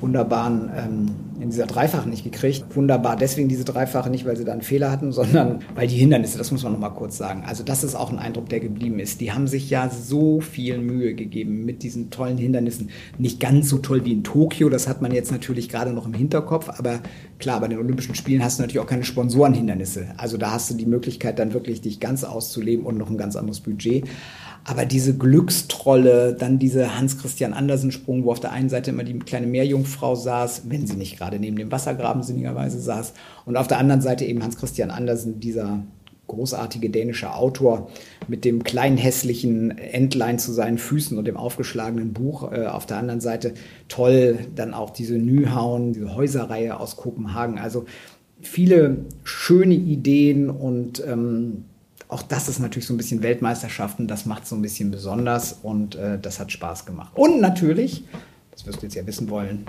[0.00, 1.06] wunderbaren, ähm,
[1.40, 2.64] in dieser Dreifache nicht gekriegt.
[2.74, 6.38] Wunderbar deswegen diese Dreifache nicht, weil sie da einen Fehler hatten, sondern weil die Hindernisse,
[6.38, 7.44] das muss man noch mal kurz sagen.
[7.46, 9.20] Also das ist auch ein Eindruck, der geblieben ist.
[9.20, 12.90] Die haben sich ja so viel Mühe gegeben mit diesen tollen Hindernissen.
[13.18, 16.14] Nicht ganz so toll wie in Tokio, das hat man jetzt natürlich gerade noch im
[16.14, 17.00] Hinterkopf, aber
[17.38, 20.08] klar, bei den Olympischen Spielen hast du natürlich auch keine Sponsorenhindernisse.
[20.16, 23.36] Also da hast du die Möglichkeit dann wirklich dich ganz auszuleben und noch ein ganz
[23.36, 24.04] anderes Budget.
[24.64, 29.46] Aber diese Glückstrolle, dann dieser Hans-Christian Andersen-Sprung, wo auf der einen Seite immer die kleine
[29.46, 33.14] Meerjungfrau saß, wenn sie nicht gerade neben dem Wassergraben sinnigerweise saß,
[33.46, 35.82] und auf der anderen Seite eben Hans-Christian Andersen, dieser
[36.28, 37.90] großartige dänische Autor
[38.28, 42.98] mit dem kleinen hässlichen Entlein zu seinen Füßen und dem aufgeschlagenen Buch äh, auf der
[42.98, 43.54] anderen Seite.
[43.88, 47.58] Toll, dann auch diese Nyhauen, diese Häuserreihe aus Kopenhagen.
[47.58, 47.86] Also
[48.40, 51.64] viele schöne Ideen und ähm,
[52.08, 55.94] auch das ist natürlich so ein bisschen Weltmeisterschaften, das macht so ein bisschen besonders und
[55.94, 57.12] äh, das hat Spaß gemacht.
[57.14, 58.04] Und natürlich,
[58.50, 59.66] das wirst du jetzt ja wissen wollen,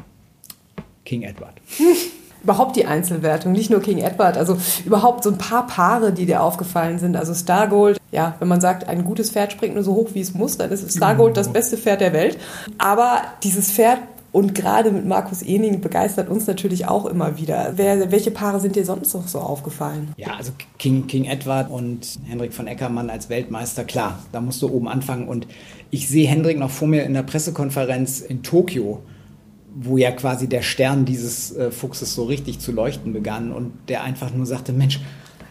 [1.06, 1.56] King Edward.
[2.44, 6.42] überhaupt die Einzelwertung, nicht nur King Edward, also überhaupt so ein paar Paare, die dir
[6.42, 7.16] aufgefallen sind.
[7.16, 10.34] Also Stargold, ja, wenn man sagt, ein gutes Pferd springt nur so hoch, wie es
[10.34, 12.38] muss, dann ist Stargold das beste Pferd der Welt.
[12.78, 14.00] Aber dieses Pferd
[14.32, 17.74] und gerade mit Markus Ening begeistert uns natürlich auch immer wieder.
[17.76, 20.14] Wer, welche Paare sind dir sonst noch so aufgefallen?
[20.18, 24.70] Ja, also King, King Edward und Hendrik von Eckermann als Weltmeister, klar, da musst du
[24.70, 25.28] oben anfangen.
[25.28, 25.48] Und
[25.90, 29.02] ich sehe Hendrik noch vor mir in der Pressekonferenz in Tokio,
[29.76, 34.04] wo ja quasi der Stern dieses äh, Fuchses so richtig zu leuchten begann und der
[34.04, 35.00] einfach nur sagte, Mensch,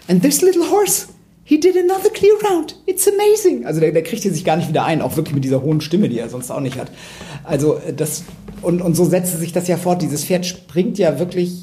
[0.07, 1.09] and this little horse,
[1.49, 2.77] he did another clear round.
[2.85, 3.65] It's amazing.
[3.65, 5.81] Also der, der kriegt hier sich gar nicht wieder ein, auch wirklich mit dieser hohen
[5.81, 6.91] Stimme, die er sonst auch nicht hat.
[7.43, 8.25] Also äh, das,
[8.61, 10.03] und, und so setzte sich das ja fort.
[10.03, 11.55] Dieses Pferd springt ja wirklich,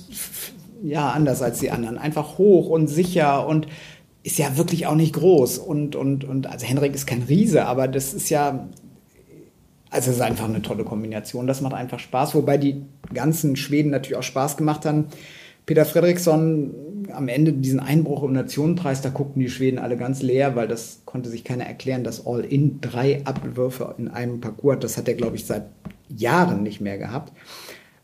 [0.83, 1.99] ja, anders als die anderen.
[1.99, 3.67] Einfach hoch und sicher und
[4.23, 5.59] ist ja wirklich auch nicht groß.
[5.59, 8.67] Und, und, und, also Henrik ist kein Riese, aber das ist ja,
[9.91, 11.45] also es ist einfach eine tolle Kombination.
[11.45, 12.81] Das macht einfach Spaß, wobei die
[13.13, 15.09] ganzen Schweden natürlich auch Spaß gemacht haben.
[15.65, 16.73] Peter Fredriksson
[17.11, 21.01] am Ende diesen Einbruch im Nationenpreis, da guckten die Schweden alle ganz leer, weil das
[21.05, 25.35] konnte sich keiner erklären, dass All-In drei Abwürfe in einem Parcours, das hat er, glaube
[25.35, 25.65] ich, seit
[26.09, 27.33] Jahren nicht mehr gehabt.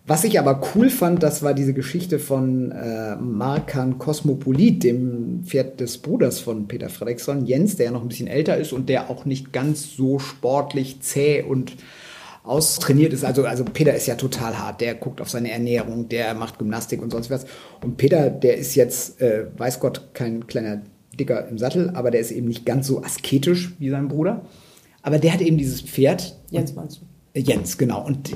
[0.07, 5.79] Was ich aber cool fand, das war diese Geschichte von äh, Markan Kosmopolit, dem Pferd
[5.79, 9.11] des Bruders von Peter Fredriksson, Jens, der ja noch ein bisschen älter ist und der
[9.11, 11.73] auch nicht ganz so sportlich zäh und
[12.43, 13.23] austrainiert ist.
[13.23, 14.81] Also, also Peter ist ja total hart.
[14.81, 17.45] Der guckt auf seine Ernährung, der macht Gymnastik und sonst was.
[17.83, 20.81] Und Peter, der ist jetzt, äh, weiß Gott, kein kleiner
[21.19, 24.45] Dicker im Sattel, aber der ist eben nicht ganz so asketisch wie sein Bruder.
[25.01, 26.37] Aber der hat eben dieses Pferd.
[26.49, 27.39] Jens meinst du?
[27.39, 28.05] Äh, Jens, genau.
[28.05, 28.31] Und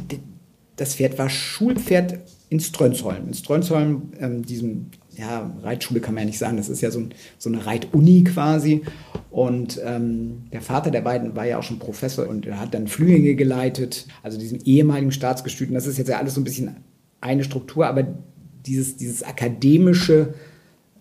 [0.75, 3.27] das Pferd war Schulpferd in Strönsholm.
[3.27, 6.99] In Strönsholm, ähm, diesem, ja, Reitschule kann man ja nicht sagen, das ist ja so,
[6.99, 8.81] ein, so eine Reituni quasi.
[9.31, 12.87] Und ähm, der Vater der beiden war ja auch schon Professor und er hat dann
[12.87, 15.73] Flügel geleitet, also diesen ehemaligen Staatsgestüten.
[15.73, 16.75] Das ist jetzt ja alles so ein bisschen
[17.21, 18.07] eine Struktur, aber
[18.65, 20.33] dieses, dieses akademische,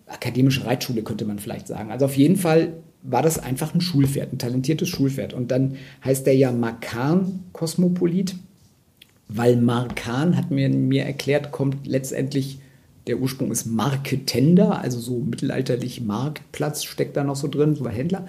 [0.07, 1.91] akademische Reitschule könnte man vielleicht sagen.
[1.91, 2.73] Also auf jeden Fall
[3.03, 5.33] war das einfach ein Schulpferd, ein talentiertes Schulpferd.
[5.33, 8.35] Und dann heißt der ja Makan Kosmopolit
[9.27, 12.59] weil Markan, hat mir, mir erklärt, kommt letztendlich,
[13.07, 17.93] der Ursprung ist Marketender, also so mittelalterlich Marktplatz steckt da noch so drin, so ein
[17.93, 18.27] Händler.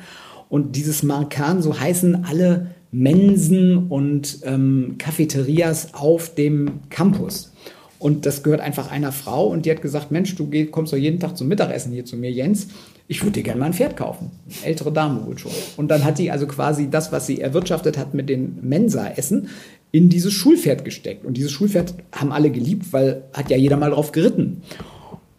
[0.49, 7.53] Und dieses Markan, so heißen alle Mensen und ähm, Cafeterias auf dem Campus.
[7.99, 11.19] Und das gehört einfach einer Frau und die hat gesagt, Mensch, du kommst doch jeden
[11.19, 12.69] Tag zum Mittagessen hier zu mir, Jens.
[13.09, 14.33] Ich würde dir gerne mal ein Pferd kaufen.
[14.65, 15.53] Ältere Dame wohl schon.
[15.77, 19.49] Und dann hat die also quasi das, was sie erwirtschaftet hat mit den Mensa-Essen,
[19.93, 21.25] in dieses Schulpferd gesteckt.
[21.25, 24.63] Und dieses Schulpferd haben alle geliebt, weil hat ja jeder mal drauf geritten.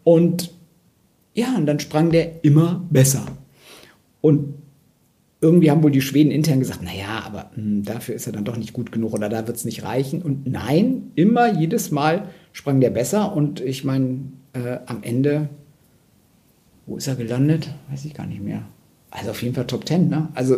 [0.04, 0.50] Und
[1.34, 3.26] ja, und dann sprang der immer besser.
[4.20, 4.54] Und
[5.40, 8.44] irgendwie haben wohl die Schweden intern gesagt, naja, aber mh, hm, dafür ist er dann
[8.44, 10.22] doch nicht gut genug oder da wird es nicht reichen.
[10.22, 13.36] Und nein, immer jedes Mal sprang der besser.
[13.36, 14.20] Und ich meine,
[14.54, 15.48] äh, am Ende,
[16.86, 17.68] wo ist er gelandet?
[17.90, 18.62] Weiß ich gar nicht mehr.
[19.10, 20.28] Also auf jeden Fall Top Ten, ne?
[20.34, 20.56] Also.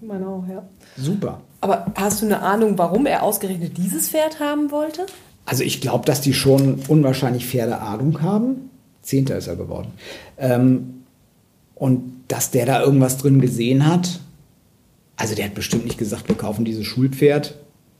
[0.00, 0.62] Meine auch, ja.
[0.96, 1.40] Super.
[1.60, 5.06] Aber hast du eine Ahnung, warum er ausgerechnet dieses Pferd haben wollte?
[5.44, 8.70] Also ich glaube, dass die schon unwahrscheinlich Pferdeahnung haben.
[9.02, 9.92] Zehnter ist er geworden.
[10.38, 11.04] Ähm,
[11.74, 14.20] und dass der da irgendwas drin gesehen hat.
[15.16, 17.56] Also der hat bestimmt nicht gesagt, wir kaufen dieses Schulpferd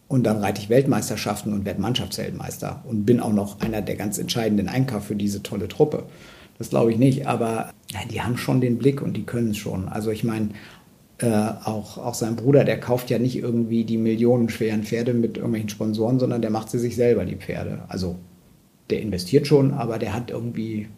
[0.09, 4.19] und dann reite ich Weltmeisterschaften und werde Mannschaftsweltmeister und bin auch noch einer der ganz
[4.19, 6.05] entscheidenden Einkauf für diese tolle Truppe.
[6.59, 9.57] Das glaube ich nicht, aber ja, die haben schon den Blick und die können es
[9.57, 9.89] schon.
[9.89, 10.51] Also ich meine,
[11.23, 11.27] äh,
[11.65, 16.19] auch, auch sein Bruder, der kauft ja nicht irgendwie die millionenschweren Pferde mit irgendwelchen Sponsoren,
[16.19, 17.83] sondern der macht sie sich selber, die Pferde.
[17.89, 18.17] Also
[18.91, 20.89] der investiert schon, aber der hat irgendwie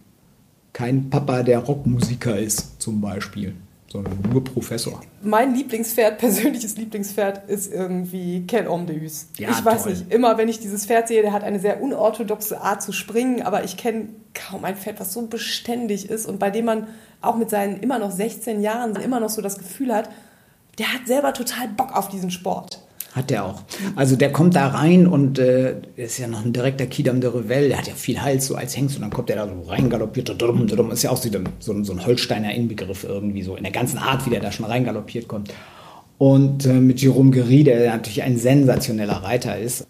[0.72, 3.54] keinen Papa, der Rockmusiker ist, zum Beispiel,
[3.92, 5.00] sondern nur Professor.
[5.22, 9.28] Mein Lieblingspferd, persönliches Lieblingspferd, ist irgendwie Kel Omdeus.
[9.36, 9.92] Ja, ich weiß toll.
[9.92, 13.42] nicht, immer wenn ich dieses Pferd sehe, der hat eine sehr unorthodoxe Art zu springen,
[13.42, 16.88] aber ich kenne kaum ein Pferd, was so beständig ist und bei dem man
[17.20, 20.08] auch mit seinen immer noch 16 Jahren immer noch so das Gefühl hat,
[20.78, 22.81] der hat selber total Bock auf diesen Sport.
[23.12, 23.62] Hat der auch.
[23.94, 27.68] Also der kommt da rein und äh, ist ja noch ein direkter Kidam de Revel,
[27.68, 30.30] der hat ja viel Hals so als Hengst und dann kommt der da so reingaloppiert,
[30.30, 31.28] ist ja auch so,
[31.60, 35.28] so, ein Holsteiner Inbegriff irgendwie so, in der ganzen Art, wie der da schon reingaloppiert
[35.28, 35.52] kommt.
[36.16, 39.86] Und äh, mit Jerome Guerry, der natürlich ein sensationeller Reiter ist.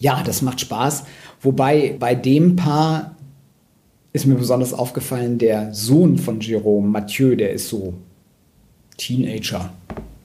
[0.00, 1.04] Ja, das macht Spaß.
[1.42, 3.14] Wobei bei dem Paar
[4.12, 7.94] ist mir besonders aufgefallen, der Sohn von Jerome, Mathieu, der ist so
[8.96, 9.70] Teenager.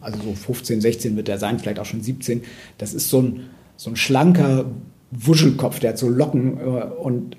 [0.01, 2.41] Also so 15, 16 wird er sein, vielleicht auch schon 17.
[2.77, 4.65] Das ist so ein, so ein schlanker
[5.11, 7.37] Wuschelkopf, der hat so Locken äh, und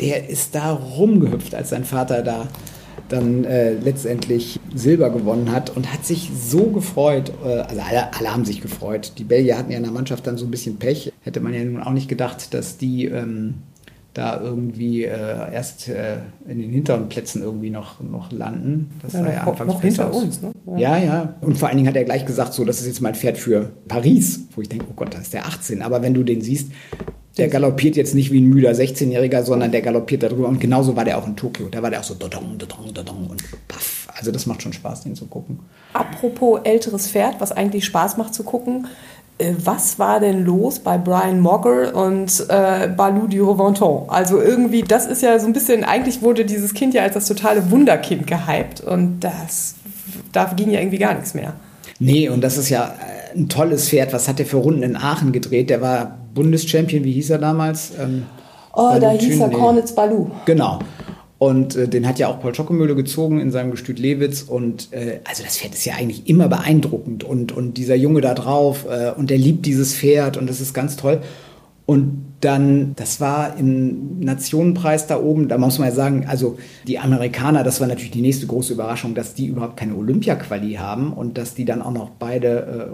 [0.00, 2.48] der ist da rumgehüpft, als sein Vater da
[3.08, 7.32] dann äh, letztendlich Silber gewonnen hat und hat sich so gefreut.
[7.44, 9.12] Äh, also alle, alle haben sich gefreut.
[9.18, 11.12] Die Belgier hatten ja in der Mannschaft dann so ein bisschen Pech.
[11.22, 13.54] Hätte man ja nun auch nicht gedacht, dass die ähm,
[14.14, 16.16] da irgendwie äh, erst äh,
[16.48, 18.90] in den hinteren Plätzen irgendwie noch, noch landen.
[19.02, 20.22] Das ja, sah ja anfangs noch hinter aus.
[20.22, 20.52] uns, ne?
[20.66, 20.78] Ja.
[20.78, 20.98] ja.
[20.98, 23.38] ja, Und vor allen Dingen hat er gleich gesagt, so, das ist jetzt mein Pferd
[23.38, 25.82] für Paris, wo ich denke, oh Gott, da ist der 18.
[25.82, 26.72] Aber wenn du den siehst,
[27.38, 30.48] der galoppiert jetzt nicht wie ein müder 16-Jähriger, sondern der galoppiert darüber.
[30.48, 31.68] Und genauso war der auch in Tokio.
[31.70, 34.08] Da war der auch so dodong, dodong, dodong und paff.
[34.14, 35.60] Also das macht schon Spaß, den zu gucken.
[35.92, 38.88] Apropos älteres Pferd, was eigentlich Spaß macht zu gucken,
[39.64, 44.08] was war denn los bei Brian Mogger und äh, Balou du Reventon?
[44.08, 47.26] Also irgendwie, das ist ja so ein bisschen, eigentlich wurde dieses Kind ja als das
[47.26, 49.74] totale Wunderkind gehypt und das
[50.32, 51.54] da ging ja irgendwie gar nichts mehr.
[51.98, 54.12] Nee, und das ist ja äh, ein tolles Pferd.
[54.12, 55.70] Was hat der für Runden in Aachen gedreht?
[55.70, 57.92] Der war Bundeschampion, wie hieß er damals?
[58.00, 58.26] Ähm,
[58.72, 60.30] oh, da hieß er Kornitz Balu.
[60.46, 60.78] Genau.
[61.40, 64.42] Und äh, den hat ja auch Paul Schockemühle gezogen in seinem Gestüt Lewitz.
[64.42, 67.24] Und äh, also das Pferd ist ja eigentlich immer beeindruckend.
[67.24, 70.74] Und, und dieser Junge da drauf, äh, und der liebt dieses Pferd und das ist
[70.74, 71.22] ganz toll.
[71.90, 77.00] Und dann, das war im Nationenpreis da oben, da muss man ja sagen, also die
[77.00, 81.36] Amerikaner, das war natürlich die nächste große Überraschung, dass die überhaupt keine Olympia-Quali haben und
[81.36, 82.92] dass die dann auch noch beide,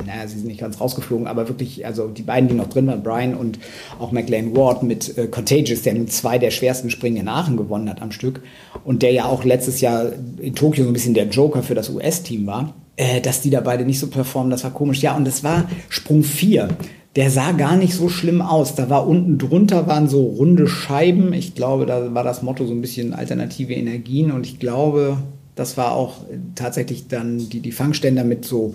[0.00, 2.86] äh, naja, sie sind nicht ganz rausgeflogen, aber wirklich, also die beiden, die noch drin
[2.86, 3.58] waren, Brian und
[3.98, 7.90] auch McLean Ward mit äh, Contagious, der nun zwei der schwersten Springen in Aachen gewonnen
[7.90, 8.40] hat am Stück
[8.84, 11.90] und der ja auch letztes Jahr in Tokio so ein bisschen der Joker für das
[11.90, 15.02] US-Team war, äh, dass die da beide nicht so performen, das war komisch.
[15.02, 16.70] Ja, und das war Sprung 4
[17.16, 18.74] der sah gar nicht so schlimm aus.
[18.74, 21.32] Da war unten drunter waren so runde Scheiben.
[21.32, 25.18] Ich glaube, da war das Motto so ein bisschen alternative Energien und ich glaube,
[25.56, 26.18] das war auch
[26.54, 28.74] tatsächlich dann die, die Fangständer mit so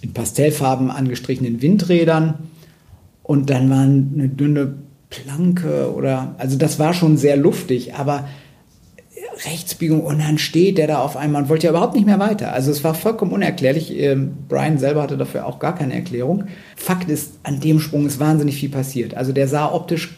[0.00, 2.34] in Pastellfarben angestrichenen Windrädern
[3.22, 4.74] und dann war eine dünne
[5.10, 8.26] Planke oder also das war schon sehr luftig, aber
[9.46, 12.52] Rechtsbiegung und dann steht der da auf einmal und wollte ja überhaupt nicht mehr weiter.
[12.52, 13.92] Also es war vollkommen unerklärlich.
[13.98, 16.44] Ähm, Brian selber hatte dafür auch gar keine Erklärung.
[16.76, 19.14] Fakt ist, an dem Sprung ist wahnsinnig viel passiert.
[19.14, 20.16] Also der sah optisch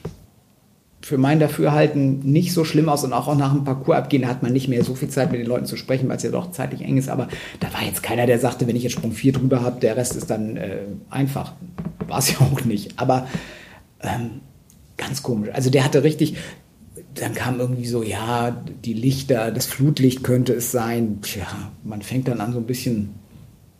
[1.06, 4.52] für mein Dafürhalten nicht so schlimm aus und auch, nach dem Parcours abgehen hat man
[4.52, 6.82] nicht mehr so viel Zeit mit den Leuten zu sprechen, weil es ja doch zeitlich
[6.82, 7.08] eng ist.
[7.08, 7.28] Aber
[7.60, 10.16] da war jetzt keiner, der sagte, wenn ich jetzt Sprung 4 drüber habe, der Rest
[10.16, 11.52] ist dann äh, einfach.
[12.08, 12.98] War es ja auch nicht.
[12.98, 13.28] Aber
[14.02, 14.40] ähm,
[14.96, 15.50] ganz komisch.
[15.52, 16.38] Also der hatte richtig,
[17.20, 18.50] dann kam irgendwie so, ja,
[18.84, 21.18] die Lichter, das Flutlicht könnte es sein.
[21.22, 21.46] Tja,
[21.84, 23.14] man fängt dann an, so ein bisschen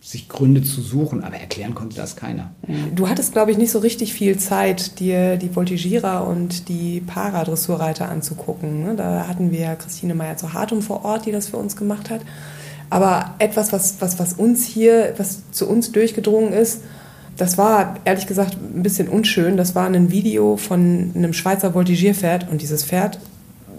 [0.01, 2.53] sich Gründe zu suchen, aber erklären konnte das keiner.
[2.95, 8.09] Du hattest, glaube ich, nicht so richtig viel Zeit, dir die Voltigierer und die Paradressurreiter
[8.09, 8.85] anzugucken.
[8.85, 8.95] Ne?
[8.95, 12.21] Da hatten wir Christine Meyer zu Hartum vor Ort, die das für uns gemacht hat.
[12.89, 16.83] Aber etwas, was, was, was uns hier, was zu uns durchgedrungen ist,
[17.37, 19.57] das war ehrlich gesagt ein bisschen unschön.
[19.57, 23.19] Das war ein Video von einem Schweizer Voltigierpferd und dieses Pferd,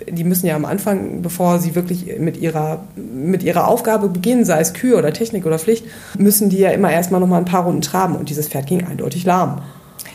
[0.10, 4.60] die müssen ja am Anfang, bevor sie wirklich mit ihrer, mit ihrer Aufgabe beginnen, sei
[4.60, 5.86] es Kühe oder Technik oder Pflicht,
[6.18, 8.86] müssen die ja immer erstmal noch mal ein paar Runden traben und dieses Pferd ging
[8.86, 9.62] eindeutig lahm.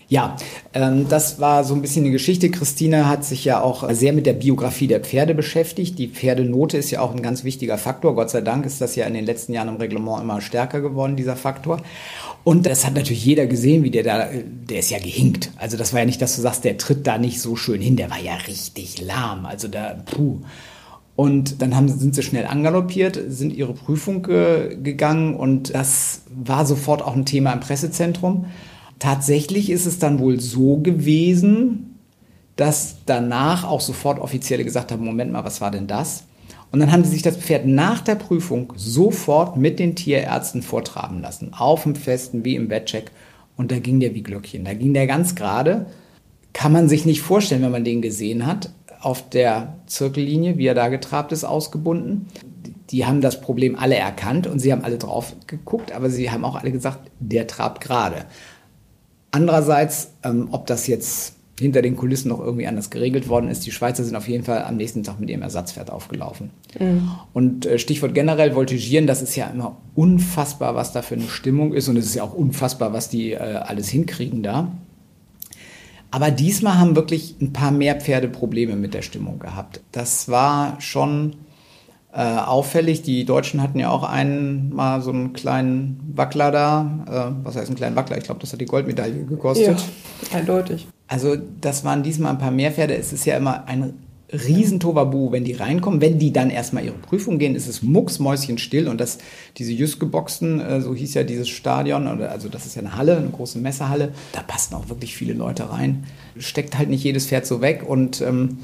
[0.08, 0.36] Ja,
[0.74, 2.50] ähm, das war so ein bisschen die Geschichte.
[2.50, 5.98] Christine hat sich ja auch sehr mit der Biografie der Pferde beschäftigt.
[5.98, 8.14] Die Pferdenote ist ja auch ein ganz wichtiger Faktor.
[8.14, 11.16] Gott sei Dank ist das ja in den letzten Jahren im Reglement immer stärker geworden,
[11.16, 11.80] dieser Faktor.
[12.44, 14.28] Und das hat natürlich jeder gesehen, wie der da,
[14.68, 15.50] der ist ja gehinkt.
[15.56, 17.96] Also das war ja nicht, dass du sagst, der tritt da nicht so schön hin,
[17.96, 19.46] der war ja richtig lahm.
[19.46, 20.40] Also da, puh.
[21.14, 26.64] Und dann haben, sind sie schnell angaloppiert, sind ihre Prüfung äh, gegangen und das war
[26.66, 28.46] sofort auch ein Thema im Pressezentrum.
[29.02, 31.98] Tatsächlich ist es dann wohl so gewesen,
[32.54, 36.22] dass danach auch sofort Offizielle gesagt haben, Moment mal, was war denn das?
[36.70, 41.20] Und dann haben sie sich das Pferd nach der Prüfung sofort mit den Tierärzten vortraben
[41.20, 41.52] lassen.
[41.52, 43.10] Auf dem Festen wie im Bettcheck.
[43.56, 44.64] Und da ging der wie Glöckchen.
[44.64, 45.86] Da ging der ganz gerade.
[46.52, 48.70] Kann man sich nicht vorstellen, wenn man den gesehen hat.
[49.00, 52.28] Auf der Zirkellinie, wie er da getrabt ist, ausgebunden.
[52.90, 56.44] Die haben das Problem alle erkannt und sie haben alle drauf geguckt, aber sie haben
[56.44, 58.26] auch alle gesagt, der trabt gerade.
[59.32, 63.64] Andererseits, ähm, ob das jetzt hinter den Kulissen noch irgendwie anders geregelt worden ist.
[63.66, 66.50] Die Schweizer sind auf jeden Fall am nächsten Tag mit ihrem Ersatzpferd aufgelaufen.
[66.78, 67.10] Mhm.
[67.32, 71.72] Und äh, Stichwort generell Voltigieren, das ist ja immer unfassbar, was da für eine Stimmung
[71.72, 71.88] ist.
[71.88, 74.72] Und es ist ja auch unfassbar, was die äh, alles hinkriegen da.
[76.10, 79.80] Aber diesmal haben wirklich ein paar mehr Pferde Probleme mit der Stimmung gehabt.
[79.92, 81.36] Das war schon
[82.12, 83.03] äh, auffällig.
[83.03, 87.05] Die Deutschen hatten ja auch einen mal so einen kleinen Wackler da.
[87.07, 88.18] Äh, was heißt einen kleinen Wackler?
[88.18, 89.79] Ich glaube, das hat die Goldmedaille gekostet.
[90.31, 90.87] Ja, eindeutig.
[91.09, 92.96] Also das waren diesmal ein paar mehr Pferde.
[92.96, 93.94] Es ist ja immer ein
[94.33, 96.01] riesen Tovabu, wenn die reinkommen.
[96.01, 98.88] Wenn die dann erstmal ihre Prüfung gehen, ist es mucksmäuschenstill.
[98.88, 99.18] Und das,
[99.59, 103.16] diese Jüske-Boxen, äh, so hieß ja dieses Stadion, oder, also das ist ja eine Halle,
[103.16, 106.05] eine große Messehalle, da passen auch wirklich viele Leute rein.
[106.38, 108.59] Steckt halt nicht jedes Pferd so weg und ähm,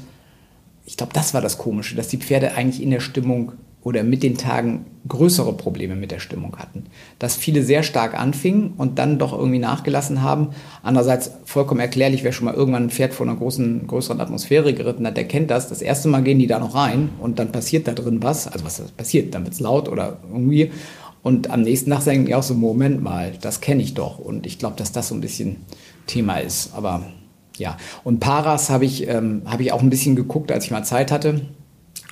[0.89, 3.51] ich glaube, das war das Komische, dass die Pferde eigentlich in der Stimmung
[3.83, 6.85] oder mit den Tagen größere Probleme mit der Stimmung hatten.
[7.19, 10.49] Dass viele sehr stark anfingen und dann doch irgendwie nachgelassen haben.
[10.81, 15.05] Andererseits vollkommen erklärlich, wer schon mal irgendwann ein Pferd vor einer großen, größeren Atmosphäre geritten
[15.05, 15.69] hat, der kennt das.
[15.69, 18.47] Das erste Mal gehen die da noch rein und dann passiert da drin was.
[18.47, 19.35] Also was passiert?
[19.35, 20.71] Dann wird es laut oder irgendwie.
[21.21, 24.17] Und am nächsten Tag sagen die auch so, Moment mal, das kenne ich doch.
[24.17, 25.57] Und ich glaube, dass das so ein bisschen
[26.07, 26.73] Thema ist.
[26.73, 27.05] Aber
[27.59, 30.83] ja, und Paras habe ich, ähm, hab ich auch ein bisschen geguckt, als ich mal
[30.83, 31.41] Zeit hatte.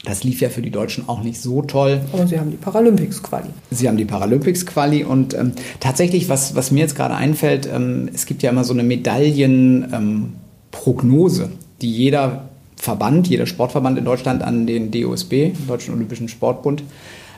[0.06, 2.02] Das lief ja für die Deutschen auch nicht so toll.
[2.14, 3.50] Aber sie haben die Paralympics-Quali.
[3.72, 8.26] Sie haben die Paralympics-Quali und ähm, tatsächlich, was, was mir jetzt gerade einfällt, ähm, es
[8.26, 14.68] gibt ja immer so eine Medaillenprognose, ähm, die jeder Verband, jeder Sportverband in Deutschland an
[14.68, 16.84] den DOSB, Deutschen Olympischen Sportbund,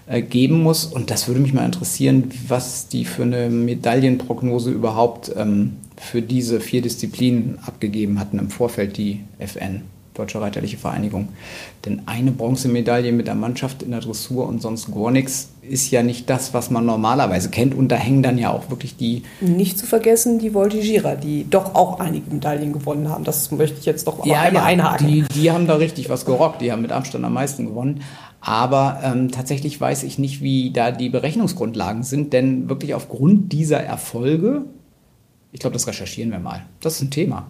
[0.06, 0.86] äh, geben muss.
[0.86, 6.60] Und das würde mich mal interessieren, was die für eine Medaillenprognose überhaupt ähm, für diese
[6.62, 9.82] vier Disziplinen abgegeben hatten im Vorfeld, die FN.
[10.16, 11.30] Deutsche Reiterliche Vereinigung.
[11.86, 16.04] Denn eine Bronzemedaille mit der Mannschaft in der Dressur und sonst gar nichts ist ja
[16.04, 17.74] nicht das, was man normalerweise kennt.
[17.74, 19.24] Und da hängen dann ja auch wirklich die.
[19.40, 23.24] Nicht zu vergessen die Voltigierer, die doch auch einige Medaillen gewonnen haben.
[23.24, 25.08] Das möchte ich jetzt doch ja, einmal ja, einhaken.
[25.08, 26.62] Die, die haben da richtig was gerockt.
[26.62, 28.02] Die haben mit Abstand am meisten gewonnen.
[28.42, 33.80] Aber ähm, tatsächlich weiß ich nicht, wie da die Berechnungsgrundlagen sind, denn wirklich aufgrund dieser
[33.80, 34.66] Erfolge,
[35.52, 36.66] ich glaube, das recherchieren wir mal.
[36.82, 37.50] Das ist ein Thema.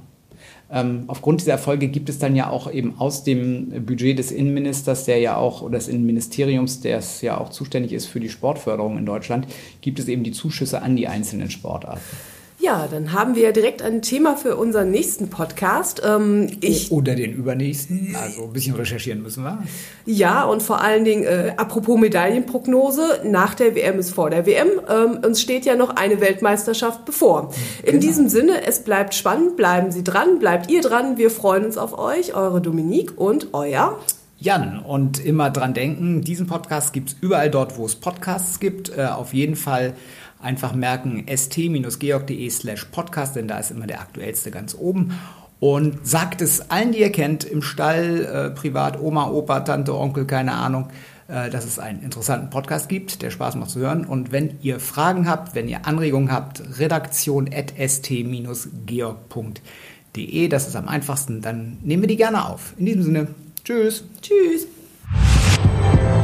[0.72, 5.06] Ähm, aufgrund dieser Erfolge gibt es dann ja auch eben aus dem Budget des Innenministers,
[5.06, 8.98] der ja auch, oder des Innenministeriums, der es ja auch zuständig ist für die Sportförderung
[8.98, 9.48] in Deutschland,
[9.82, 12.02] gibt es eben die Zuschüsse an die einzelnen Sportarten.
[12.62, 16.02] Ja, dann haben wir direkt ein Thema für unseren nächsten Podcast.
[16.06, 18.14] Ähm, ich, Oder den übernächsten.
[18.22, 19.64] Also ein bisschen recherchieren müssen wir.
[20.06, 24.68] Ja, und vor allen Dingen, äh, apropos Medaillenprognose, nach der WM ist vor der WM.
[24.90, 27.54] Ähm, uns steht ja noch eine Weltmeisterschaft bevor.
[27.82, 28.02] In genau.
[28.02, 31.18] diesem Sinne, es bleibt spannend, bleiben Sie dran, bleibt ihr dran.
[31.18, 33.98] Wir freuen uns auf euch, eure Dominique und euer
[34.42, 38.98] Jan, und immer dran denken, diesen Podcast gibt es überall dort, wo es Podcasts gibt.
[38.98, 39.96] Äh, auf jeden Fall
[40.42, 45.20] Einfach merken st-georg.de slash podcast, denn da ist immer der aktuellste ganz oben.
[45.60, 50.26] Und sagt es allen, die ihr kennt, im Stall, äh, privat, Oma, Opa, Tante, Onkel,
[50.26, 50.88] keine Ahnung,
[51.28, 54.06] äh, dass es einen interessanten Podcast gibt, der Spaß macht zu hören.
[54.06, 58.08] Und wenn ihr Fragen habt, wenn ihr Anregungen habt, redaktion at st-georg.de,
[60.48, 62.74] das ist am einfachsten, dann nehmen wir die gerne auf.
[62.78, 63.28] In diesem Sinne,
[63.66, 64.06] tschüss.
[64.22, 64.68] Tschüss.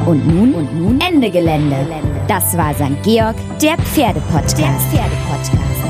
[0.06, 1.76] Und nun, und nun Ende Gelände.
[2.28, 3.02] Das war St.
[3.02, 4.56] Georg, der Pferdepodcast.
[4.58, 5.85] Der Pferdepodcast.